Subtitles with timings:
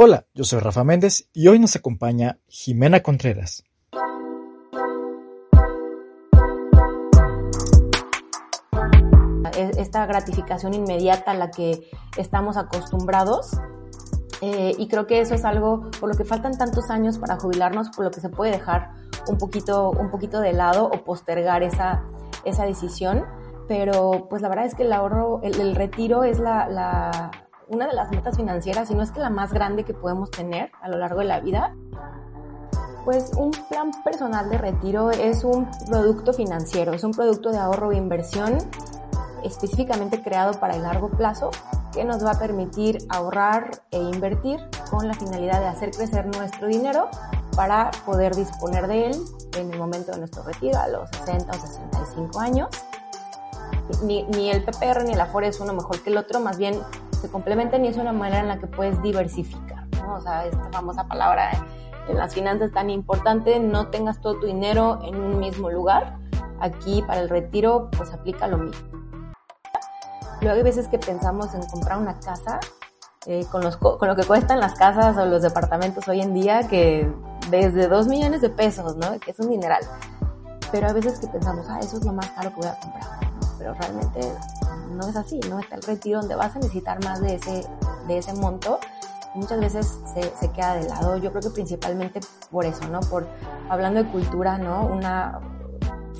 [0.00, 3.64] Hola, yo soy Rafa Méndez y hoy nos acompaña Jimena Contreras.
[9.56, 13.58] Esta gratificación inmediata a la que estamos acostumbrados
[14.40, 17.88] eh, y creo que eso es algo por lo que faltan tantos años para jubilarnos,
[17.88, 18.92] por lo que se puede dejar
[19.26, 22.04] un poquito, un poquito de lado o postergar esa,
[22.44, 23.24] esa decisión.
[23.66, 27.86] Pero pues la verdad es que el ahorro, el, el retiro es la, la, una
[27.86, 30.88] de las metas financieras, y no es que la más grande que podemos tener a
[30.88, 31.74] lo largo de la vida.
[33.04, 37.92] Pues un plan personal de retiro es un producto financiero, es un producto de ahorro
[37.92, 38.58] e inversión
[39.44, 41.50] específicamente creado para el largo plazo
[41.92, 46.68] que nos va a permitir ahorrar e invertir con la finalidad de hacer crecer nuestro
[46.68, 47.08] dinero
[47.56, 49.24] para poder disponer de él
[49.56, 52.68] en el momento de nuestro retiro a los 60 o 65 años.
[54.02, 56.78] Ni, ni el PPR ni el Afore es uno mejor que el otro, más bien
[57.18, 60.14] se complementan y es una manera en la que puedes diversificar, ¿no?
[60.14, 61.50] O sea, esta famosa palabra
[62.08, 66.16] en las finanzas tan importante, no tengas todo tu dinero en un mismo lugar.
[66.60, 68.88] Aquí para el retiro, pues aplica lo mismo.
[70.40, 72.60] Luego hay veces que pensamos en comprar una casa
[73.26, 76.66] eh, con, los, con lo que cuestan las casas o los departamentos hoy en día,
[76.68, 77.12] que
[77.50, 79.18] desde 2 millones de pesos, ¿no?
[79.18, 79.82] Que es un dineral.
[80.70, 83.04] Pero hay veces que pensamos, ah, eso es lo más caro que voy a comprar.
[83.58, 84.20] Pero realmente
[84.90, 85.58] no es así, ¿no?
[85.58, 87.64] Está el retiro donde vas a necesitar más de ese,
[88.06, 88.78] de ese monto
[89.34, 91.16] muchas veces se, queda de lado.
[91.18, 93.00] Yo creo que principalmente por eso, ¿no?
[93.00, 93.26] Por,
[93.68, 94.86] hablando de cultura, ¿no?
[94.86, 95.40] Una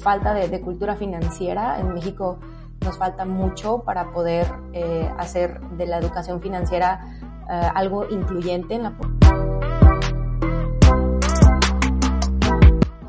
[0.01, 1.81] falta de, de cultura financiera.
[1.81, 2.39] En México
[2.85, 7.19] nos falta mucho para poder eh, hacer de la educación financiera
[7.51, 8.95] eh, algo incluyente en la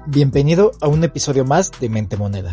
[0.08, 2.52] Bienvenido a un episodio más de Mente Moneda,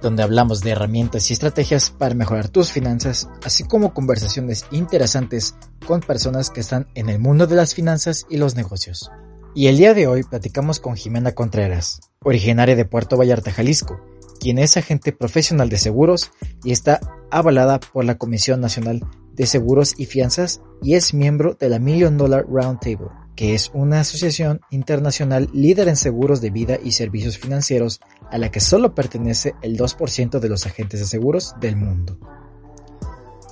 [0.00, 5.54] donde hablamos de herramientas y estrategias para mejorar tus finanzas, así como conversaciones interesantes
[5.86, 9.10] con personas que están en el mundo de las finanzas y los negocios.
[9.54, 14.00] Y el día de hoy platicamos con Jimena Contreras, originaria de Puerto Vallarta, Jalisco,
[14.38, 16.30] quien es agente profesional de seguros
[16.62, 17.00] y está
[17.30, 22.16] avalada por la Comisión Nacional de Seguros y Fianzas y es miembro de la Million
[22.16, 23.08] Dollar Roundtable,
[23.38, 28.00] que es una asociación internacional líder en seguros de vida y servicios financieros
[28.32, 32.18] a la que solo pertenece el 2% de los agentes de seguros del mundo.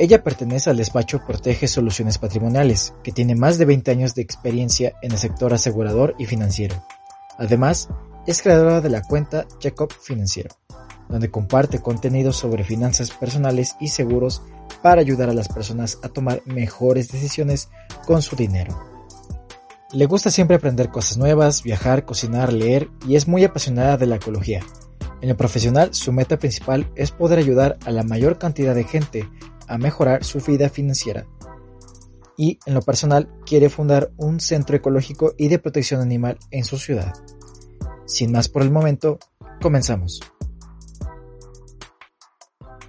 [0.00, 4.94] Ella pertenece al despacho Protege Soluciones Patrimoniales, que tiene más de 20 años de experiencia
[5.02, 6.84] en el sector asegurador y financiero.
[7.38, 7.88] Además,
[8.26, 10.50] es creadora de la cuenta Checkup Financiero,
[11.08, 14.42] donde comparte contenido sobre finanzas personales y seguros
[14.82, 17.68] para ayudar a las personas a tomar mejores decisiones
[18.04, 18.95] con su dinero.
[19.92, 24.16] Le gusta siempre aprender cosas nuevas, viajar, cocinar, leer y es muy apasionada de la
[24.16, 24.64] ecología.
[25.20, 29.28] En lo profesional, su meta principal es poder ayudar a la mayor cantidad de gente
[29.68, 31.26] a mejorar su vida financiera.
[32.36, 36.78] Y en lo personal, quiere fundar un centro ecológico y de protección animal en su
[36.78, 37.12] ciudad.
[38.06, 39.20] Sin más por el momento,
[39.62, 40.20] comenzamos.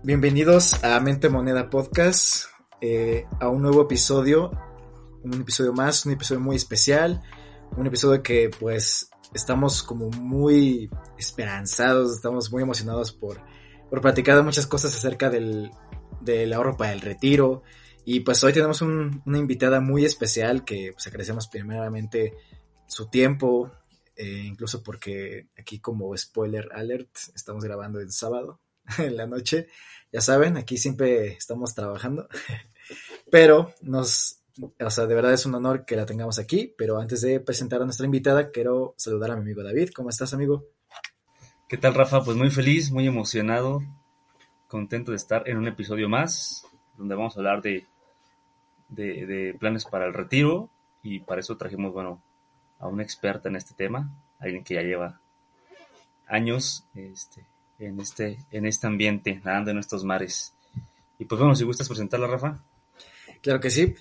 [0.01, 2.45] Bienvenidos a Mente Moneda Podcast,
[2.81, 4.51] eh, a un nuevo episodio,
[5.33, 7.21] un episodio más, un episodio muy especial,
[7.75, 13.41] un episodio que pues estamos como muy esperanzados, estamos muy emocionados por,
[13.89, 15.71] por platicar muchas cosas acerca del,
[16.21, 17.63] del ahorro para el retiro.
[18.05, 22.33] Y pues hoy tenemos un, una invitada muy especial que pues agradecemos primeramente
[22.87, 23.71] su tiempo,
[24.15, 28.61] eh, incluso porque aquí como spoiler alert estamos grabando el sábado
[28.97, 29.67] en la noche.
[30.11, 32.29] Ya saben, aquí siempre estamos trabajando,
[33.29, 34.36] pero nos,
[34.79, 37.81] o sea, de verdad es un honor que la tengamos aquí, pero antes de presentar
[37.81, 39.89] a nuestra invitada, quiero saludar a mi amigo David.
[39.95, 40.65] ¿Cómo estás, amigo?
[41.67, 42.23] ¿Qué tal, Rafa?
[42.23, 43.83] Pues muy feliz, muy emocionado,
[44.67, 46.65] contento de estar en un episodio más,
[46.97, 47.85] donde vamos a hablar de,
[48.89, 50.69] de, de planes para el retiro,
[51.03, 52.21] y para eso trajimos, bueno,
[52.79, 54.09] a una experta en este tema,
[54.39, 55.19] alguien que ya lleva
[56.27, 57.45] años este,
[57.79, 60.53] en, este, en este ambiente, nadando en estos mares.
[61.19, 62.59] Y pues bueno, si gustas presentarla, Rafa.
[63.41, 63.95] Claro que sí.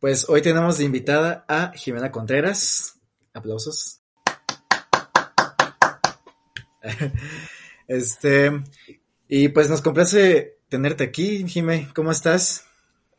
[0.00, 3.00] Pues hoy tenemos de invitada a Jimena Contreras.
[3.32, 4.00] Aplausos.
[7.86, 8.50] Este,
[9.28, 11.88] y pues nos complace tenerte aquí, Jime.
[11.94, 12.66] ¿Cómo estás?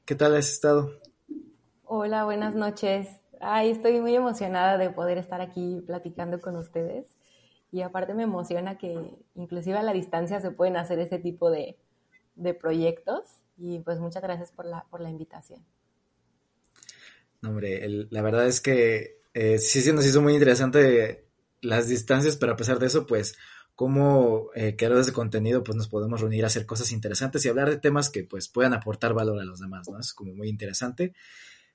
[0.06, 0.92] ¿Qué tal has estado?
[1.84, 3.08] Hola, buenas noches.
[3.42, 7.06] Ay, estoy muy emocionada de poder estar aquí platicando con ustedes.
[7.72, 11.78] Y aparte me emociona que inclusive a la distancia se pueden hacer ese tipo de,
[12.36, 13.44] de proyectos.
[13.58, 15.64] Y pues muchas gracias por la, por la invitación.
[17.46, 21.26] Hombre, la verdad es que eh, sí se nos hizo muy interesante
[21.62, 23.36] las distancias, pero a pesar de eso, pues
[23.76, 27.70] como eh, creadores de contenido, pues nos podemos reunir a hacer cosas interesantes y hablar
[27.70, 30.00] de temas que pues puedan aportar valor a los demás, ¿no?
[30.00, 31.14] Es como muy interesante.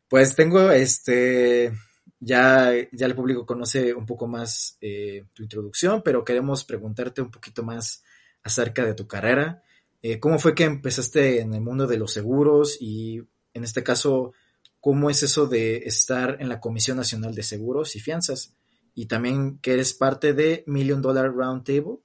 [0.08, 1.73] Pues tengo este,
[2.19, 7.31] ya, ya el público conoce un poco más eh, tu introducción, pero queremos preguntarte un
[7.31, 8.02] poquito más
[8.43, 9.62] acerca de tu carrera.
[10.02, 14.32] Eh, ¿Cómo fue que empezaste en el mundo de los seguros y en este caso,
[14.80, 18.54] cómo es eso de estar en la Comisión Nacional de Seguros y Fianzas?
[18.94, 21.98] Y también que eres parte de Million Dollar Round Table,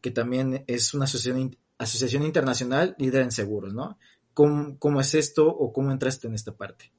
[0.00, 3.98] que también es una asociación, asociación internacional líder en seguros, ¿no?
[4.34, 6.92] ¿Cómo, ¿Cómo, es esto o cómo entraste en esta parte?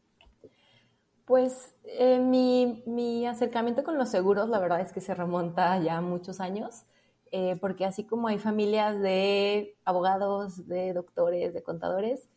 [1.25, 6.01] Pues eh, mi, mi, acercamiento con los seguros, la verdad es que se remonta ya
[6.01, 6.83] muchos años,
[7.31, 12.27] eh, porque así como hay familias de abogados, de doctores, de contadores,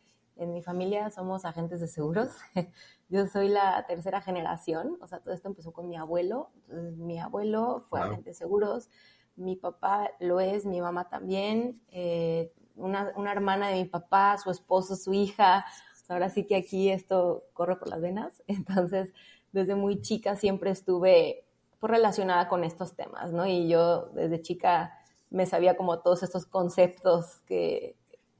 [0.43, 2.29] en mi familia somos agentes de seguros.
[3.09, 6.51] Yo soy la tercera generación, o sea, todo esto empezó con mi abuelo.
[6.97, 8.89] mi abuelo fue agente de seguros,
[9.35, 14.51] mi papá lo es, mi mamá también, eh, una, una, hermana de mi papá, su
[14.51, 15.65] esposo, su hija.
[16.07, 18.43] ahora sí que aquí esto corre por las venas.
[18.47, 19.13] Entonces,
[19.51, 21.45] desde muy chica siempre estuve
[21.79, 23.45] pues, relacionada con estos temas, ¿no?
[23.45, 24.97] Y yo desde chica
[25.29, 27.97] me sabía como todos estos conceptos que,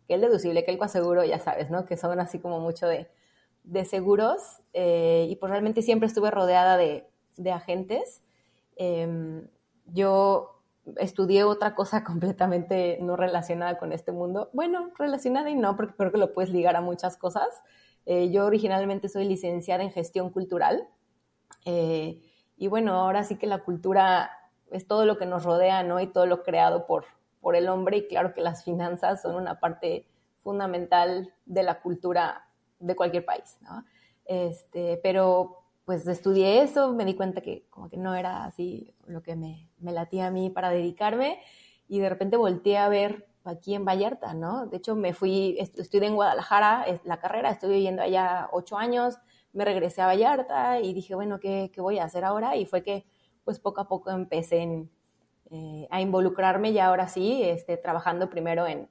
[0.08, 1.86] que el deducible, que el coaseguro, ya sabes, ¿no?
[1.86, 3.10] Que son así como mucho de,
[3.64, 4.62] de seguros.
[4.74, 7.08] Eh, y pues realmente siempre estuve rodeada de,
[7.38, 8.22] de agentes.
[8.76, 9.48] Em,
[9.86, 10.62] yo
[10.98, 14.50] estudié otra cosa completamente no relacionada con este mundo.
[14.54, 17.62] Bueno, relacionada y no, porque creo que lo puedes ligar a muchas cosas.
[18.06, 20.88] Eh, yo originalmente soy licenciada en gestión cultural.
[21.66, 22.22] Eh,
[22.58, 24.32] y bueno, ahora sí que la cultura
[24.72, 26.00] es todo lo que nos rodea, ¿no?
[26.00, 27.06] Y todo lo creado por,
[27.44, 30.08] por el hombre y claro que las finanzas son una parte
[30.42, 32.48] fundamental de la cultura
[32.80, 33.84] de cualquier país, ¿no?
[34.26, 39.22] Este, pero pues estudié eso, me di cuenta que como que no era así lo
[39.22, 41.42] que me, me latía a mí para dedicarme
[41.90, 44.68] y de repente volteé a ver aquí en Vallarta, ¿no?
[44.68, 49.18] De hecho me fui, estudié en Guadalajara la carrera, estoy viviendo allá ocho años,
[49.52, 52.56] me regresé a Vallarta y dije, bueno, ¿qué, qué voy a hacer ahora?
[52.56, 53.06] Y fue que
[53.44, 54.90] pues poco a poco empecé en,
[55.56, 58.90] eh, a involucrarme ya ahora sí, este, trabajando primero en,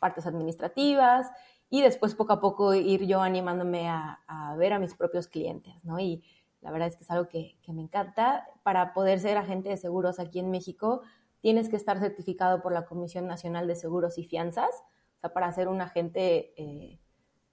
[0.00, 1.30] partes administrativas
[1.68, 5.98] y después poco a poco ir yo animándome a, ver a mis propios clientes, ¿no?
[5.98, 6.22] Y
[6.62, 8.46] la verdad es que es algo que, me encanta.
[8.62, 11.02] Para poder ser agente de seguros aquí en México,
[11.40, 14.70] tienes que estar certificado por la Comisión Nacional de Seguros y Fianzas,
[15.16, 16.98] o sea, para ser un agente, eh,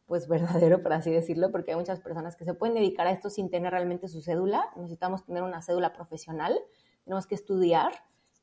[0.05, 3.29] pues verdadero, por así decirlo, porque hay muchas personas que se pueden dedicar a esto
[3.29, 4.69] sin tener realmente su cédula.
[4.77, 6.57] Necesitamos tener una cédula profesional,
[7.03, 7.91] tenemos que estudiar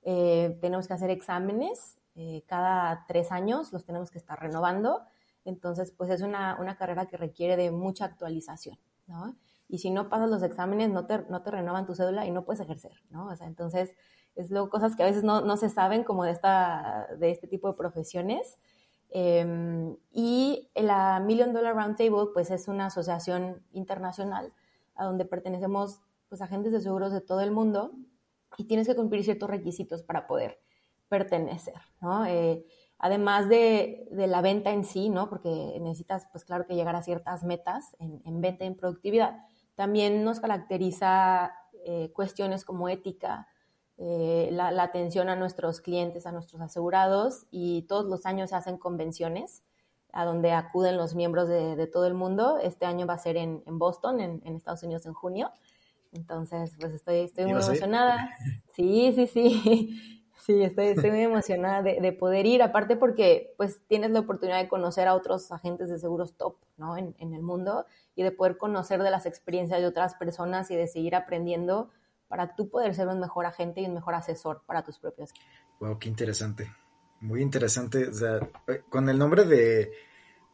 [0.02, 5.02] eh, tenemos que hacer exámenes eh, cada tres años, los tenemos que estar renovando.
[5.44, 9.36] Entonces, pues es una, una carrera que requiere de mucha actualización, ¿no?
[9.68, 12.44] Y si no pasas los exámenes, no te, no te renovan tu cédula y no
[12.44, 13.26] puedes ejercer, ¿no?
[13.28, 13.94] O sea, entonces,
[14.34, 17.46] es lo, cosas que a veces no, no se saben como de, esta, de este
[17.46, 18.58] tipo de profesiones.
[19.10, 24.52] Em, y la Million Dollar Roundtable, pues es una asociación internacional
[24.94, 27.92] a donde pertenecemos pues agentes de seguros de todo el mundo
[28.60, 30.60] y tienes que cumplir ciertos requisitos para poder
[31.08, 32.26] pertenecer, ¿no?
[32.26, 32.66] Eh,
[32.98, 35.30] además de, la venta en sí, ¿no?
[35.30, 39.38] Porque necesitas, pues claro, que llegar a ciertas metas en, venta y en productividad.
[39.76, 41.54] También nos caracteriza
[41.86, 43.48] eh, cuestiones como ética,
[43.96, 48.76] eh, la, atención a nuestros clientes, a nuestros asegurados, y todos los años se hacen
[48.76, 49.62] convenciones
[50.12, 52.58] a donde acuden los miembros de, todo el mundo.
[52.58, 55.50] Este año va a ser en, Boston, en, en Estados Unidos, en junio.
[56.12, 58.30] Entonces, pues estoy, estoy muy emocionada.
[58.74, 60.06] Sí, sí, sí.
[60.46, 64.68] Sí, estoy, estoy muy emocionada de, poder ir, aparte porque pues tienes la oportunidad de
[64.68, 66.96] conocer a otros agentes de seguros top, ¿no?
[66.96, 67.84] En, en, el mundo
[68.16, 71.90] y de poder conocer de las experiencias de otras personas y de seguir aprendiendo
[72.26, 75.30] para tú poder ser un mejor agente y un mejor asesor para tus propios.
[75.78, 76.72] Wow, qué interesante.
[77.20, 78.08] Muy interesante.
[78.08, 78.36] O sea,
[78.68, 79.92] eh, con el nombre de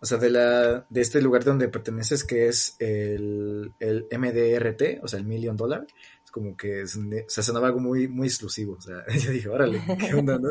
[0.06, 5.08] o sea, de, la, de este lugar donde perteneces, que es el, el MDRT, o
[5.08, 5.84] sea, el Million Dollar,
[6.24, 6.86] es como que o
[7.26, 8.74] sea, sonaba algo muy, muy exclusivo.
[8.74, 10.50] O sea, yo dije, órale, ¿qué onda, no?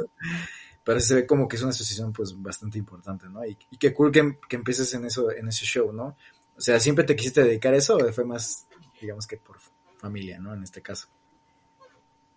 [0.83, 3.45] Pero se ve como que es una asociación, pues, bastante importante, ¿no?
[3.45, 6.17] Y, y qué cool que, que, empieces en eso, en ese show, ¿no?
[6.57, 8.67] O sea, ¿siempre te quisiste dedicar a eso o fue más,
[8.99, 9.59] digamos que por
[9.99, 10.53] familia, ¿no?
[10.53, 11.07] En este caso.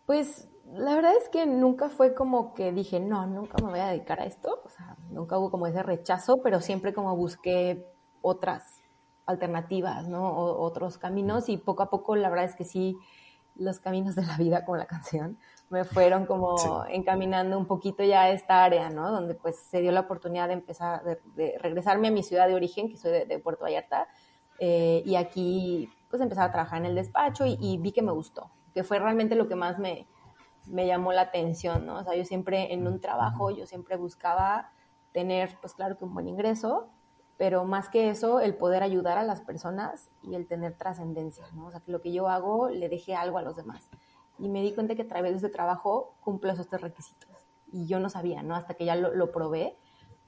[0.07, 3.89] Pues la verdad es que nunca fue como que dije, no, nunca me voy a
[3.89, 4.61] dedicar a esto.
[4.65, 7.87] O sea, nunca hubo como ese rechazo, pero siempre como busqué
[8.23, 8.83] otras
[9.27, 10.35] alternativas, ¿no?
[10.35, 12.97] otros caminos y poco a poco la verdad es que sí,
[13.57, 15.39] los caminos de la vida, como la canción,
[15.71, 19.11] me fueron como encaminando un poquito ya a esta área, ¿no?
[19.11, 22.89] Donde pues se dio la oportunidad de empezar, de, regresarme a mi ciudad de origen,
[22.89, 24.09] que soy de, Puerto Vallarta,
[24.61, 28.51] eh, y aquí pues empezar a trabajar en el despacho y, vi que me gustó,
[28.73, 30.07] que fue realmente lo que más me,
[30.69, 31.99] me llamó la atención, ¿no?
[31.99, 34.73] O sea, yo siempre en un trabajo, yo siempre buscaba
[35.13, 36.89] tener, pues claro que un buen ingreso,
[37.37, 41.67] pero más que eso, el poder ayudar a las personas y el tener trascendencia, ¿no?
[41.67, 43.89] O sea, que lo que yo hago le deje algo a los demás
[44.39, 47.29] y me di cuenta que a través de ese trabajo cumplo esos tres requisitos.
[47.73, 48.55] Y yo no sabía, ¿no?
[48.55, 49.77] Hasta que ya lo, probé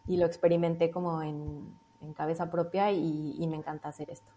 [0.06, 1.78] y lo experimenté como en,
[2.14, 4.30] cabeza propia y, me encanta hacer esto.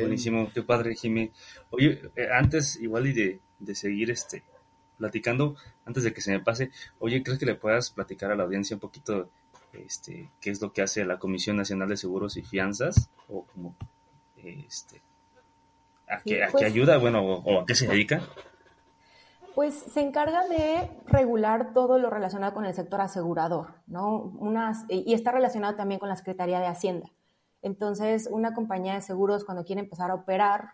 [0.00, 1.30] Buenísimo, qué padre, Jimmy.
[1.70, 4.42] Oye, eh, antes igual y de, de, seguir este
[5.00, 8.44] platicando, antes de que se me pase, oye, ¿crees que le puedas platicar a la
[8.44, 9.28] audiencia un poquito
[9.72, 13.10] este, qué es lo que hace la Comisión Nacional de Seguros y Fianzas?
[13.28, 13.74] O como,
[14.36, 15.02] este,
[16.08, 18.22] a, qué, a qué pues ayuda, bueno, o a qué se dedica.
[19.54, 24.32] Pues se encarga de regular todo lo relacionado con el sector asegurador, ¿no?
[24.38, 27.10] Unas, y está relacionado también con la Secretaría de Hacienda.
[27.62, 30.70] Entonces, una compañía de seguros cuando quiere empezar a operar,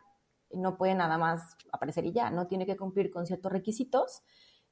[0.52, 2.46] no puede nada más aparecer y ya, ¿no?
[2.46, 4.22] Tiene que cumplir con ciertos requisitos,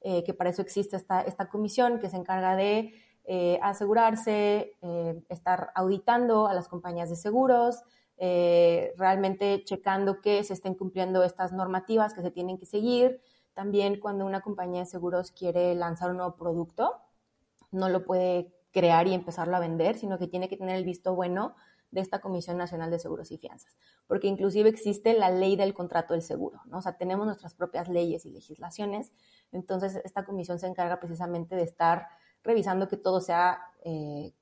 [0.01, 2.93] eh, que para eso existe esta, esta comisión que se encarga de
[3.25, 7.83] eh, asegurarse, eh, estar auditando a las compañías de seguros,
[8.17, 13.19] realmente checando que se estén cumpliendo estas normativas que se tienen que seguir,
[13.53, 17.01] también cuando una compañía de seguros quiere lanzar un nuevo producto,
[17.71, 21.13] no lo puede crear y empezarlo a vender, sino que tiene que tener el visto
[21.13, 21.55] bueno
[21.91, 23.77] de esta Comisión Nacional de Seguros y Fianzas,
[24.07, 26.79] porque inclusive existe la ley del contrato del seguro, ¿no?
[26.79, 29.11] O sea, tenemos nuestras propias leyes y legislaciones,
[29.51, 32.07] entonces esta comisión se encarga precisamente de estar
[32.43, 34.33] revisando que todo sea eh,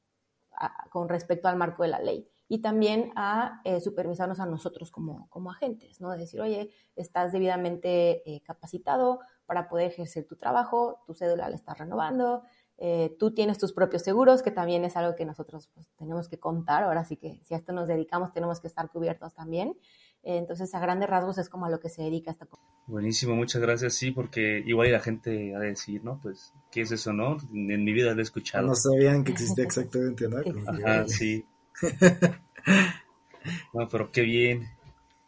[0.92, 5.28] con respecto al marco de la ley y también a eh, supervisarnos a nosotros como,
[5.30, 6.12] como agentes, ¿no?
[6.12, 11.56] De decir, oye, estás debidamente eh, capacitado para poder ejercer tu trabajo, tu cédula la
[11.56, 12.44] estás renovando,
[12.78, 16.40] eh, tú tienes tus propios seguros, que también es algo que nosotros pues, tenemos que
[16.40, 19.78] contar, ahora sí que si a esto nos dedicamos tenemos que estar cubiertos también.
[20.24, 22.64] entonces, a grandes rasgos es como a lo que se dedica esta cosa.
[22.88, 26.20] Buenísimo, muchas gracias, sí, porque igual la gente ha de decir, ¿no?
[26.22, 27.38] Pues, ¿qué es eso, no?
[27.54, 28.68] En mi vida lo he escuchado.
[28.68, 30.38] No sabían que existía exactamente, ¿no?
[30.68, 31.46] Ajá, sí.
[33.74, 34.70] no, pero qué bien.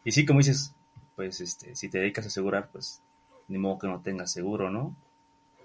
[0.03, 0.75] Y sí, como dices,
[1.15, 3.01] pues este, si te dedicas a asegurar, pues
[3.47, 4.95] ni modo que no tengas seguro, ¿no?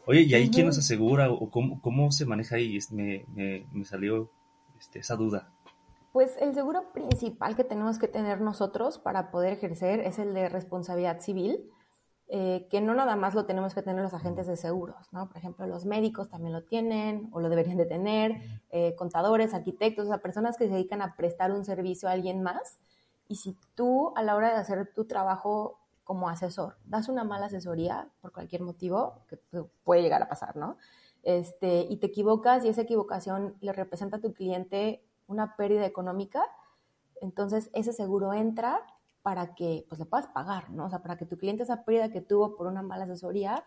[0.07, 2.78] Oye, ¿y ahí quién nos asegura o cómo, cómo se maneja ahí?
[2.90, 4.30] Me, me, me salió
[4.78, 5.52] este, esa duda.
[6.12, 10.49] Pues el seguro principal que tenemos que tener nosotros para poder ejercer es el de
[10.49, 11.71] responsabilidad civil
[12.33, 15.26] eh, que no nada más lo tenemos que tener los agentes de seguros, ¿no?
[15.26, 18.37] Por ejemplo, los médicos también lo tienen o lo deberían de tener,
[18.71, 22.40] eh, contadores, arquitectos, o sea, personas que se dedican a prestar un servicio a alguien
[22.40, 22.78] más.
[23.26, 25.79] Y si tú a la hora de hacer tu trabajo
[26.11, 29.37] como asesor das una mala asesoría por cualquier motivo, que
[29.85, 30.76] puede llegar a pasar, ¿no?
[31.23, 36.43] Este, y te equivocas y esa equivocación le representa a tu cliente una pérdida económica,
[37.21, 38.85] entonces ese seguro entra
[39.23, 40.87] para que pues le puedas pagar, ¿no?
[40.87, 43.62] O sea, para que tu cliente esa pérdida que tuvo por una mala asesoría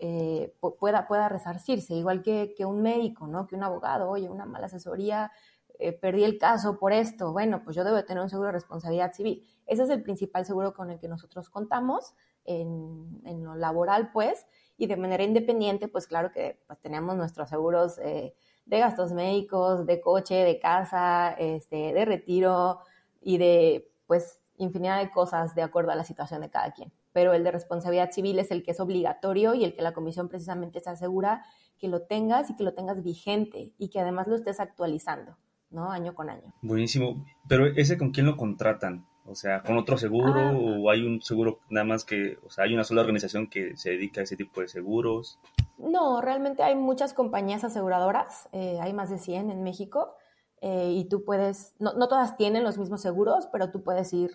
[0.00, 3.46] eh, pueda, pueda resarcirse, igual que, que, un médico, ¿no?
[3.46, 5.30] Que un abogado, oye, una mala asesoría,
[5.78, 9.12] eh, perdí el caso por esto, bueno, pues yo debo tener un seguro de responsabilidad
[9.12, 9.46] civil.
[9.66, 14.46] Ese es el principal seguro con el que nosotros contamos en, lo laboral, pues,
[14.78, 18.34] y de manera independiente, pues claro que pues, tenemos nuestros seguros eh,
[18.66, 22.80] de gastos médicos, de coche, de casa, este, de retiro
[23.20, 26.92] y de, pues, infinidad de cosas de acuerdo a la situación de cada quien.
[27.12, 30.28] Pero el de responsabilidad civil es el que es obligatorio y el que la comisión
[30.28, 31.44] precisamente se asegura
[31.78, 35.36] que lo tengas y que lo tengas vigente y que además lo estés actualizando,
[35.70, 35.90] ¿no?
[35.90, 36.54] Año con año.
[36.62, 37.24] Buenísimo.
[37.48, 39.06] Pero ese con quién lo contratan?
[39.28, 40.52] O sea, ¿con otro seguro ah.
[40.56, 43.90] o hay un seguro nada más que, o sea, hay una sola organización que se
[43.90, 45.38] dedica a ese tipo de seguros?
[45.78, 50.14] No, realmente hay muchas compañías aseguradoras, eh, hay más de 100 en México,
[50.60, 54.30] eh, y tú puedes, no, no, todas tienen los mismos seguros, pero tú puedes ir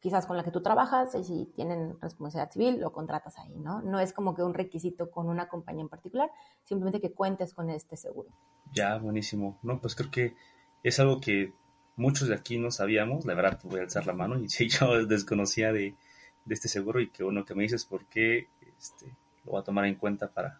[0.00, 3.82] quizás con la que tú trabajas y si tienen responsabilidad civil, lo contratas ahí, ¿no?
[3.82, 6.30] No es como que un requisito con una compañía en particular,
[6.64, 8.30] simplemente que cuentes con este seguro.
[8.72, 9.58] Ya, buenísimo.
[9.62, 10.34] No, pues creo que
[10.82, 11.52] es algo que
[11.96, 15.06] muchos de aquí no sabíamos, la verdad voy a alzar la mano y sí, yo
[15.06, 15.94] desconocía de,
[16.48, 19.06] este seguro y que uno que me dices por qué este,
[19.44, 20.58] lo voy a tomar en cuenta para,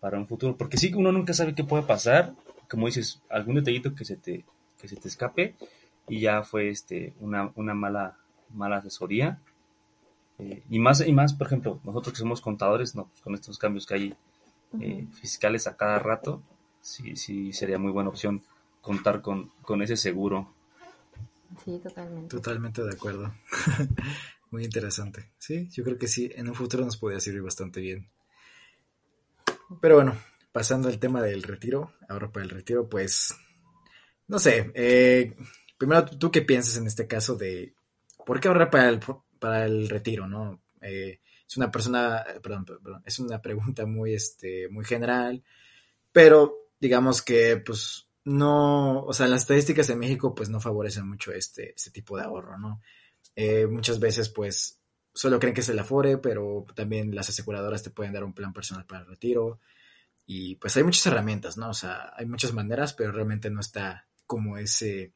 [0.00, 2.34] para un futuro, porque sí, uno nunca sabe qué puede pasar,
[2.70, 4.44] como dices, algún detallito que se te,
[4.80, 5.56] que se te escape
[6.08, 8.16] y ya fue este, una, una mala
[8.50, 9.40] mala asesoría.
[10.38, 13.58] Eh, y más, y más, por ejemplo, nosotros que somos contadores, no, pues con estos
[13.58, 14.14] cambios que hay
[14.80, 16.42] eh, fiscales a cada rato,
[16.80, 18.42] sí, sí sería muy buena opción
[18.80, 20.52] contar con, con ese seguro.
[21.64, 22.36] Sí, totalmente.
[22.36, 23.34] Totalmente de acuerdo.
[24.50, 25.32] Muy interesante.
[25.38, 28.08] Sí, yo creo que sí, en un futuro nos podría servir bastante bien.
[29.80, 30.16] Pero bueno,
[30.52, 33.34] pasando al tema del retiro, ahora para el retiro, pues,
[34.26, 35.36] no sé, eh,
[35.76, 37.74] primero, ¿tú qué piensas en este caso de
[38.24, 39.00] por qué ahorrar para el,
[39.38, 40.62] para el retiro, no?
[40.80, 45.42] Eh, es una persona, perdón, perdón, es una pregunta muy, este, muy general,
[46.12, 51.32] pero digamos que, pues, no, o sea, las estadísticas en México, pues, no favorecen mucho
[51.32, 52.82] este, este tipo de ahorro, ¿no?
[53.34, 54.78] Eh, muchas veces, pues,
[55.14, 58.52] solo creen que es el Afore, pero también las aseguradoras te pueden dar un plan
[58.52, 59.60] personal para el retiro.
[60.26, 61.70] Y pues hay muchas herramientas, ¿no?
[61.70, 65.14] O sea, hay muchas maneras, pero realmente no está como ese,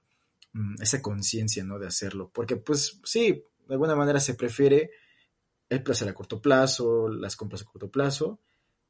[0.54, 1.78] mm, esa conciencia, ¿no?
[1.78, 2.30] De hacerlo.
[2.32, 4.90] Porque pues sí, de alguna manera se prefiere
[5.68, 8.40] el placer a corto plazo, las compras a corto plazo,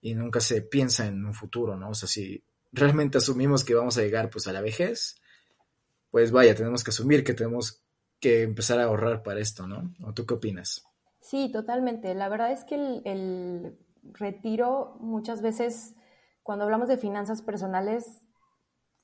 [0.01, 1.91] y nunca se piensa en un futuro, ¿no?
[1.91, 5.21] O sea, si realmente asumimos que vamos a llegar pues a la vejez,
[6.11, 7.85] pues vaya, tenemos que asumir que tenemos
[8.21, 9.93] que empezar a ahorrar para esto, ¿no?
[10.05, 10.85] ¿O tú qué opinas?
[11.21, 12.15] Sí, totalmente.
[12.15, 15.95] La verdad es que el, retiro muchas veces,
[16.43, 18.23] cuando hablamos de finanzas personales,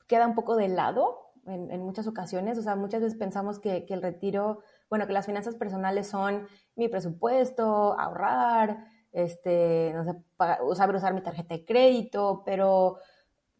[0.08, 2.58] queda un poco de lado en, muchas ocasiones.
[2.58, 6.48] O sea, muchas veces pensamos que, que, el retiro, bueno, que las finanzas personales son
[6.74, 10.12] mi presupuesto, ahorrar, este, no sé,
[10.76, 12.98] saber usar mi tarjeta de crédito, pero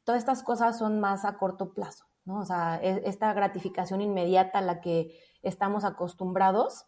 [0.09, 2.39] todas estas cosas son más a corto plazo, ¿no?
[2.39, 6.87] O sea, e, esta gratificación inmediata a la que estamos acostumbrados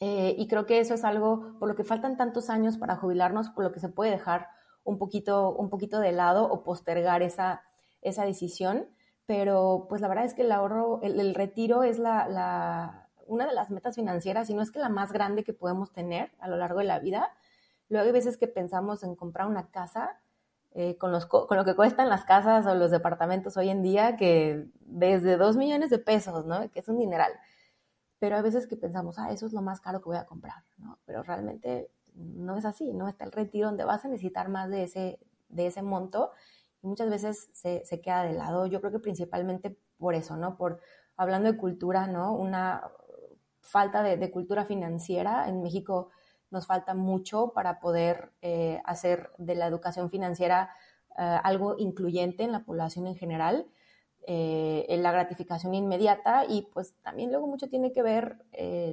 [0.00, 3.50] eh, y creo que eso es algo por lo que faltan tantos años para jubilarnos,
[3.50, 4.48] por lo que se puede dejar
[4.84, 7.60] un poquito, un poquito de lado o postergar esa,
[8.00, 8.88] esa decisión.
[9.26, 13.52] Pero pues la verdad es que el ahorro, el, retiro es la, la, una de
[13.52, 16.56] las metas financieras, y no es que la más grande que podemos tener a lo
[16.56, 17.34] largo de la vida.
[17.90, 20.22] Luego hay veces que pensamos en comprar una casa
[20.72, 24.16] eh, con, los, con lo que cuestan las casas o los departamentos hoy en día,
[24.16, 26.70] que desde dos millones de pesos, ¿no?
[26.70, 27.32] Que es un dineral
[28.20, 30.62] pero a veces que pensamos, ah, eso es lo más caro que voy a comprar,
[30.76, 30.98] ¿no?
[31.06, 33.08] Pero realmente no es así, ¿no?
[33.08, 36.30] Está el retiro donde vas a necesitar más de ese, de ese monto
[36.82, 38.66] y muchas veces se, se queda de lado.
[38.66, 40.58] Yo creo que principalmente por eso, ¿no?
[40.58, 40.80] Por,
[41.16, 42.34] hablando de cultura, ¿no?
[42.34, 42.90] Una
[43.62, 45.48] falta de cultura financiera.
[45.48, 46.10] En México
[46.50, 50.70] nos falta mucho para poder eh, hacer de la educación financiera
[51.18, 53.66] eh, algo incluyente en la población en general
[54.26, 58.44] eh, en la gratificación inmediata y pues también luego mucho tiene que ver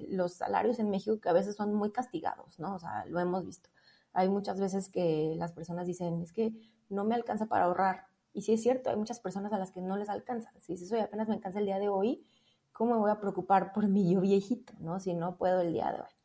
[0.07, 2.75] los salarios en México que a veces son muy castigados, ¿no?
[2.75, 3.69] O sea, lo hemos visto.
[4.13, 6.53] Hay muchas veces que las personas dicen, es que
[6.89, 8.05] no me alcanza para ahorrar.
[8.33, 10.51] Y sí es cierto, hay muchas personas a las que no les alcanza.
[10.61, 12.25] Si dices, oye, apenas me alcanza el día de hoy,
[12.71, 14.99] ¿cómo me voy a preocupar por mi yo viejito, ¿no?
[14.99, 16.17] Si no puedo el día de hoy.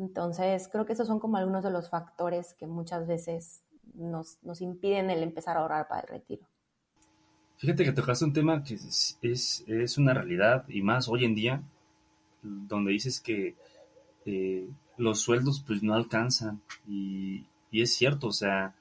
[0.00, 3.62] Entonces, creo que esos son como algunos de los factores que muchas veces
[3.94, 6.46] nos, nos impiden el empezar a ahorrar para el retiro.
[7.58, 11.62] Fíjate que tocaste un tema que es, es, una realidad y más hoy en día,
[12.42, 13.54] donde dices que
[14.24, 18.74] eh, los sueldos pues no alcanzan y, y, es cierto, o sea,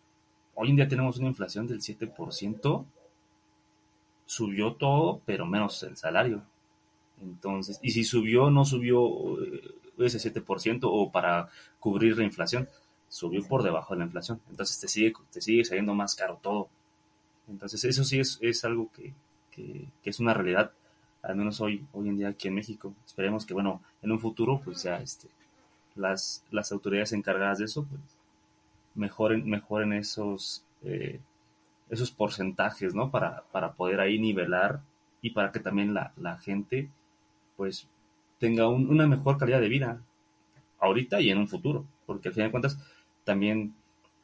[0.55, 2.86] hoy en día tenemos una inflación del 7%,
[4.25, 6.43] subió todo, pero menos el salario.
[7.21, 12.67] Entonces, y si subió, no subió eh, ese 7% o para cubrir la inflación,
[13.09, 14.39] subió por debajo de la inflación.
[14.49, 16.69] Entonces te sigue, te sigue saliendo más caro todo.
[17.49, 19.13] Entonces eso sí es, es algo que,
[19.51, 20.71] que, es una realidad,
[21.21, 22.93] al menos hoy, hoy en día aquí en México.
[23.05, 25.27] Esperemos que, bueno, en un futuro, pues ya este,
[25.95, 28.01] las, las autoridades encargadas de eso, pues
[28.95, 31.19] mejoren, mejoren esos, eh,
[31.89, 33.12] esos porcentajes, ¿no?
[33.12, 34.81] Para, para poder ahí nivelar
[35.21, 36.89] y para que también la, la gente,
[37.57, 37.88] pues,
[38.39, 40.02] tenga una mejor calidad de vida
[40.80, 42.80] ahorita y en un futuro, porque al final de cuentas
[43.23, 43.75] también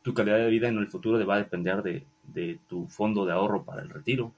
[0.01, 3.33] tu calidad de vida en el futuro va a depender de, de tu fondo de
[3.33, 4.33] ahorro para el retiro.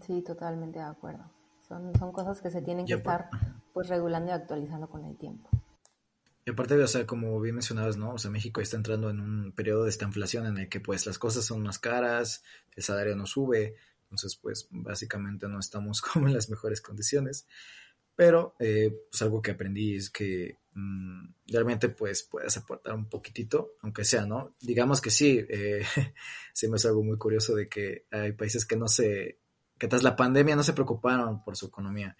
[0.00, 1.24] Sí, totalmente de acuerdo.
[1.66, 3.28] Son, son cosas que se tienen que estar
[3.72, 5.48] pues regulando y actualizando con el tiempo.
[6.46, 8.12] Y aparte, o sea, como bien mencionabas, ¿no?
[8.12, 11.06] O sea, México está entrando en un periodo de esta inflación en el que pues
[11.06, 12.44] las cosas son más caras,
[12.76, 17.46] el salario no sube, entonces pues básicamente no estamos como en las mejores condiciones.
[18.16, 23.72] Pero eh, pues algo que aprendí es que mm, realmente pues puedes aportar un poquitito,
[23.82, 24.54] aunque sea, ¿no?
[24.60, 25.84] Digamos que sí, eh,
[26.52, 29.40] sí me es algo muy curioso de que hay países que no se,
[29.78, 32.16] que tras la pandemia no se preocuparon por su economía,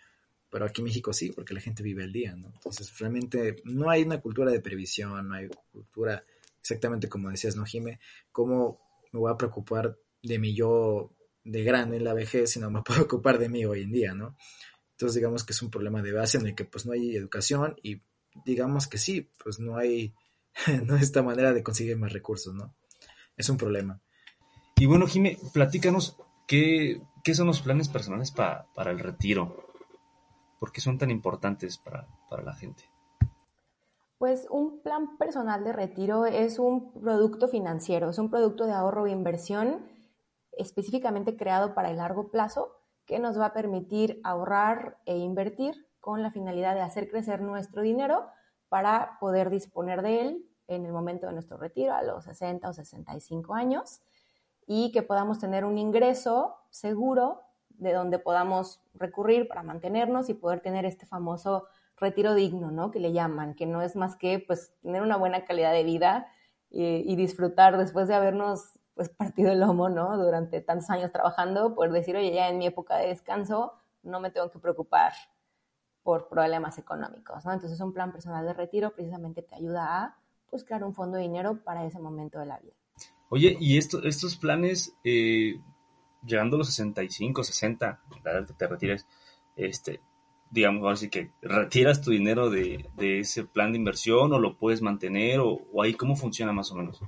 [0.50, 2.48] pero aquí en México sí, porque la gente vive el día, ¿no?
[2.48, 6.24] Entonces realmente no hay una cultura de previsión, no hay cultura
[6.60, 8.00] exactamente como decías, ¿no, Jime?
[8.32, 8.80] ¿Cómo
[9.12, 12.82] me voy a preocupar de mi yo de grande en la vejez si no me
[12.82, 14.36] puedo ocupar de mí hoy en día, ¿no?
[14.94, 17.76] Entonces digamos que es un problema de base en el que pues no hay educación
[17.82, 18.02] y
[18.44, 20.14] digamos que sí, pues no hay,
[20.84, 22.74] no esta manera de conseguir más recursos, ¿no?
[23.36, 24.00] Es un problema.
[24.76, 29.68] Y bueno, Jime, platícanos qué, qué son los planes personales para el retiro.
[30.60, 32.84] ¿Por qué son tan importantes para, para la gente?
[34.18, 39.02] Pues un plan personal de retiro es un producto financiero, es un producto de ahorro
[39.02, 39.86] o inversión
[40.52, 46.22] específicamente creado para el largo plazo que nos va a permitir ahorrar e invertir con
[46.22, 48.26] la finalidad de hacer crecer nuestro dinero
[48.68, 52.72] para poder disponer de él en el momento de nuestro retiro, a los 60 o
[52.72, 54.00] 65 años,
[54.66, 60.60] y que podamos tener un ingreso seguro de donde podamos recurrir para mantenernos y poder
[60.60, 62.90] tener este famoso retiro digno, ¿no?
[62.90, 66.26] Que le llaman, que no es más que pues tener una buena calidad de vida
[66.70, 70.16] y, disfrutar después de habernos pues partido el lomo, ¿no?
[70.16, 74.30] Durante tantos años trabajando, poder decir, oye, ya en mi época de descanso no me
[74.30, 75.12] tengo que preocupar
[76.02, 77.52] por problemas económicos, ¿no?
[77.52, 80.18] Entonces un plan personal de retiro precisamente te ayuda a
[80.50, 82.74] pues crear un fondo de dinero para ese momento de la vida.
[83.30, 85.60] Oye, y esto, estos planes, eh,
[86.24, 89.06] llegando a los 65, 60, la edad que te retires,
[89.56, 90.00] este,
[90.50, 94.82] digamos, ahora sí que retiras tu dinero de, ese plan de inversión o lo puedes
[94.82, 97.00] mantener o, o, ahí cómo funciona más o menos.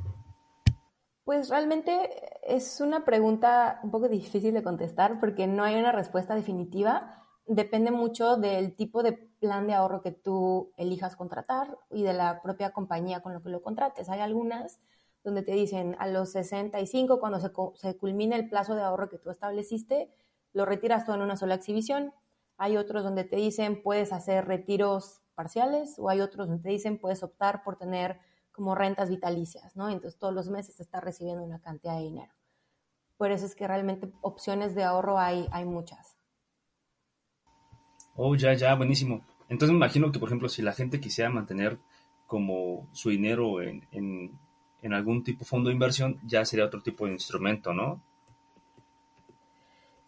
[1.27, 2.09] Pues realmente
[2.45, 7.21] es una pregunta un poco difícil de contestar porque no hay una respuesta definitiva.
[7.49, 12.43] Depende mucho del tipo de plan de ahorro que tú elijas contratar y de la
[12.43, 14.09] propia compañía con lo que lo contrates.
[14.09, 14.79] Hay algunas
[15.25, 19.19] donde te dicen a los 65, cuando se, se culmina el plazo de ahorro que
[19.19, 20.15] tú estableciste,
[20.53, 22.15] lo retiras todo en una sola exhibición.
[22.57, 27.01] Hay otros donde te dicen puedes hacer retiros parciales o hay otros donde te dicen
[27.01, 28.21] puedes optar por tener
[28.57, 29.88] como rentas vitalicias, ¿no?
[29.88, 32.33] Entonces todos los meses estás recibiendo una cantidad de dinero.
[33.19, 36.16] Por eso es que realmente opciones de ahorro hay, hay muchas.
[38.14, 39.25] Oh, ya, ya, buenísimo.
[39.49, 41.79] Entonces me imagino que, por ejemplo, si la gente quisiera mantener
[42.27, 43.87] como su dinero en,
[44.83, 48.03] en algún tipo de fondo de inversión, ya sería otro tipo de instrumento, ¿no?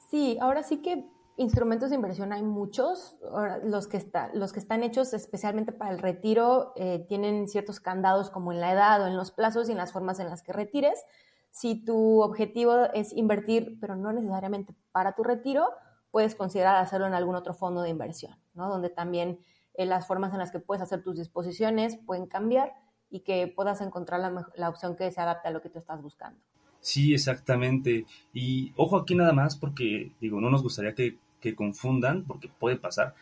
[0.09, 1.05] Sí, ahora sí que
[1.39, 3.17] instrumentos de inversión hay muchos.
[3.65, 8.29] los, que está, los que están hechos especialmente para el retiro eh, tienen ciertos candados
[8.29, 10.53] como en la edad o en los plazos y en las formas en las que
[10.53, 11.03] retires.
[11.51, 15.71] Si tu objetivo es invertir, pero no necesariamente para tu retiro,
[16.11, 18.69] puedes considerar hacerlo en algún otro fondo de inversión, ¿no?
[18.69, 19.39] Donde también
[19.75, 22.73] eh, las formas en las que puedes hacer tus disposiciones pueden cambiar
[23.11, 24.21] y que puedas encontrar
[24.55, 26.41] la, opción que se adapte a lo que tú estás buscando.
[26.81, 28.07] Sí, exactamente.
[28.33, 31.19] Y ojo aquí nada más porque, digo, no nos gustaría que,
[31.55, 33.15] confundan, porque puede pasar,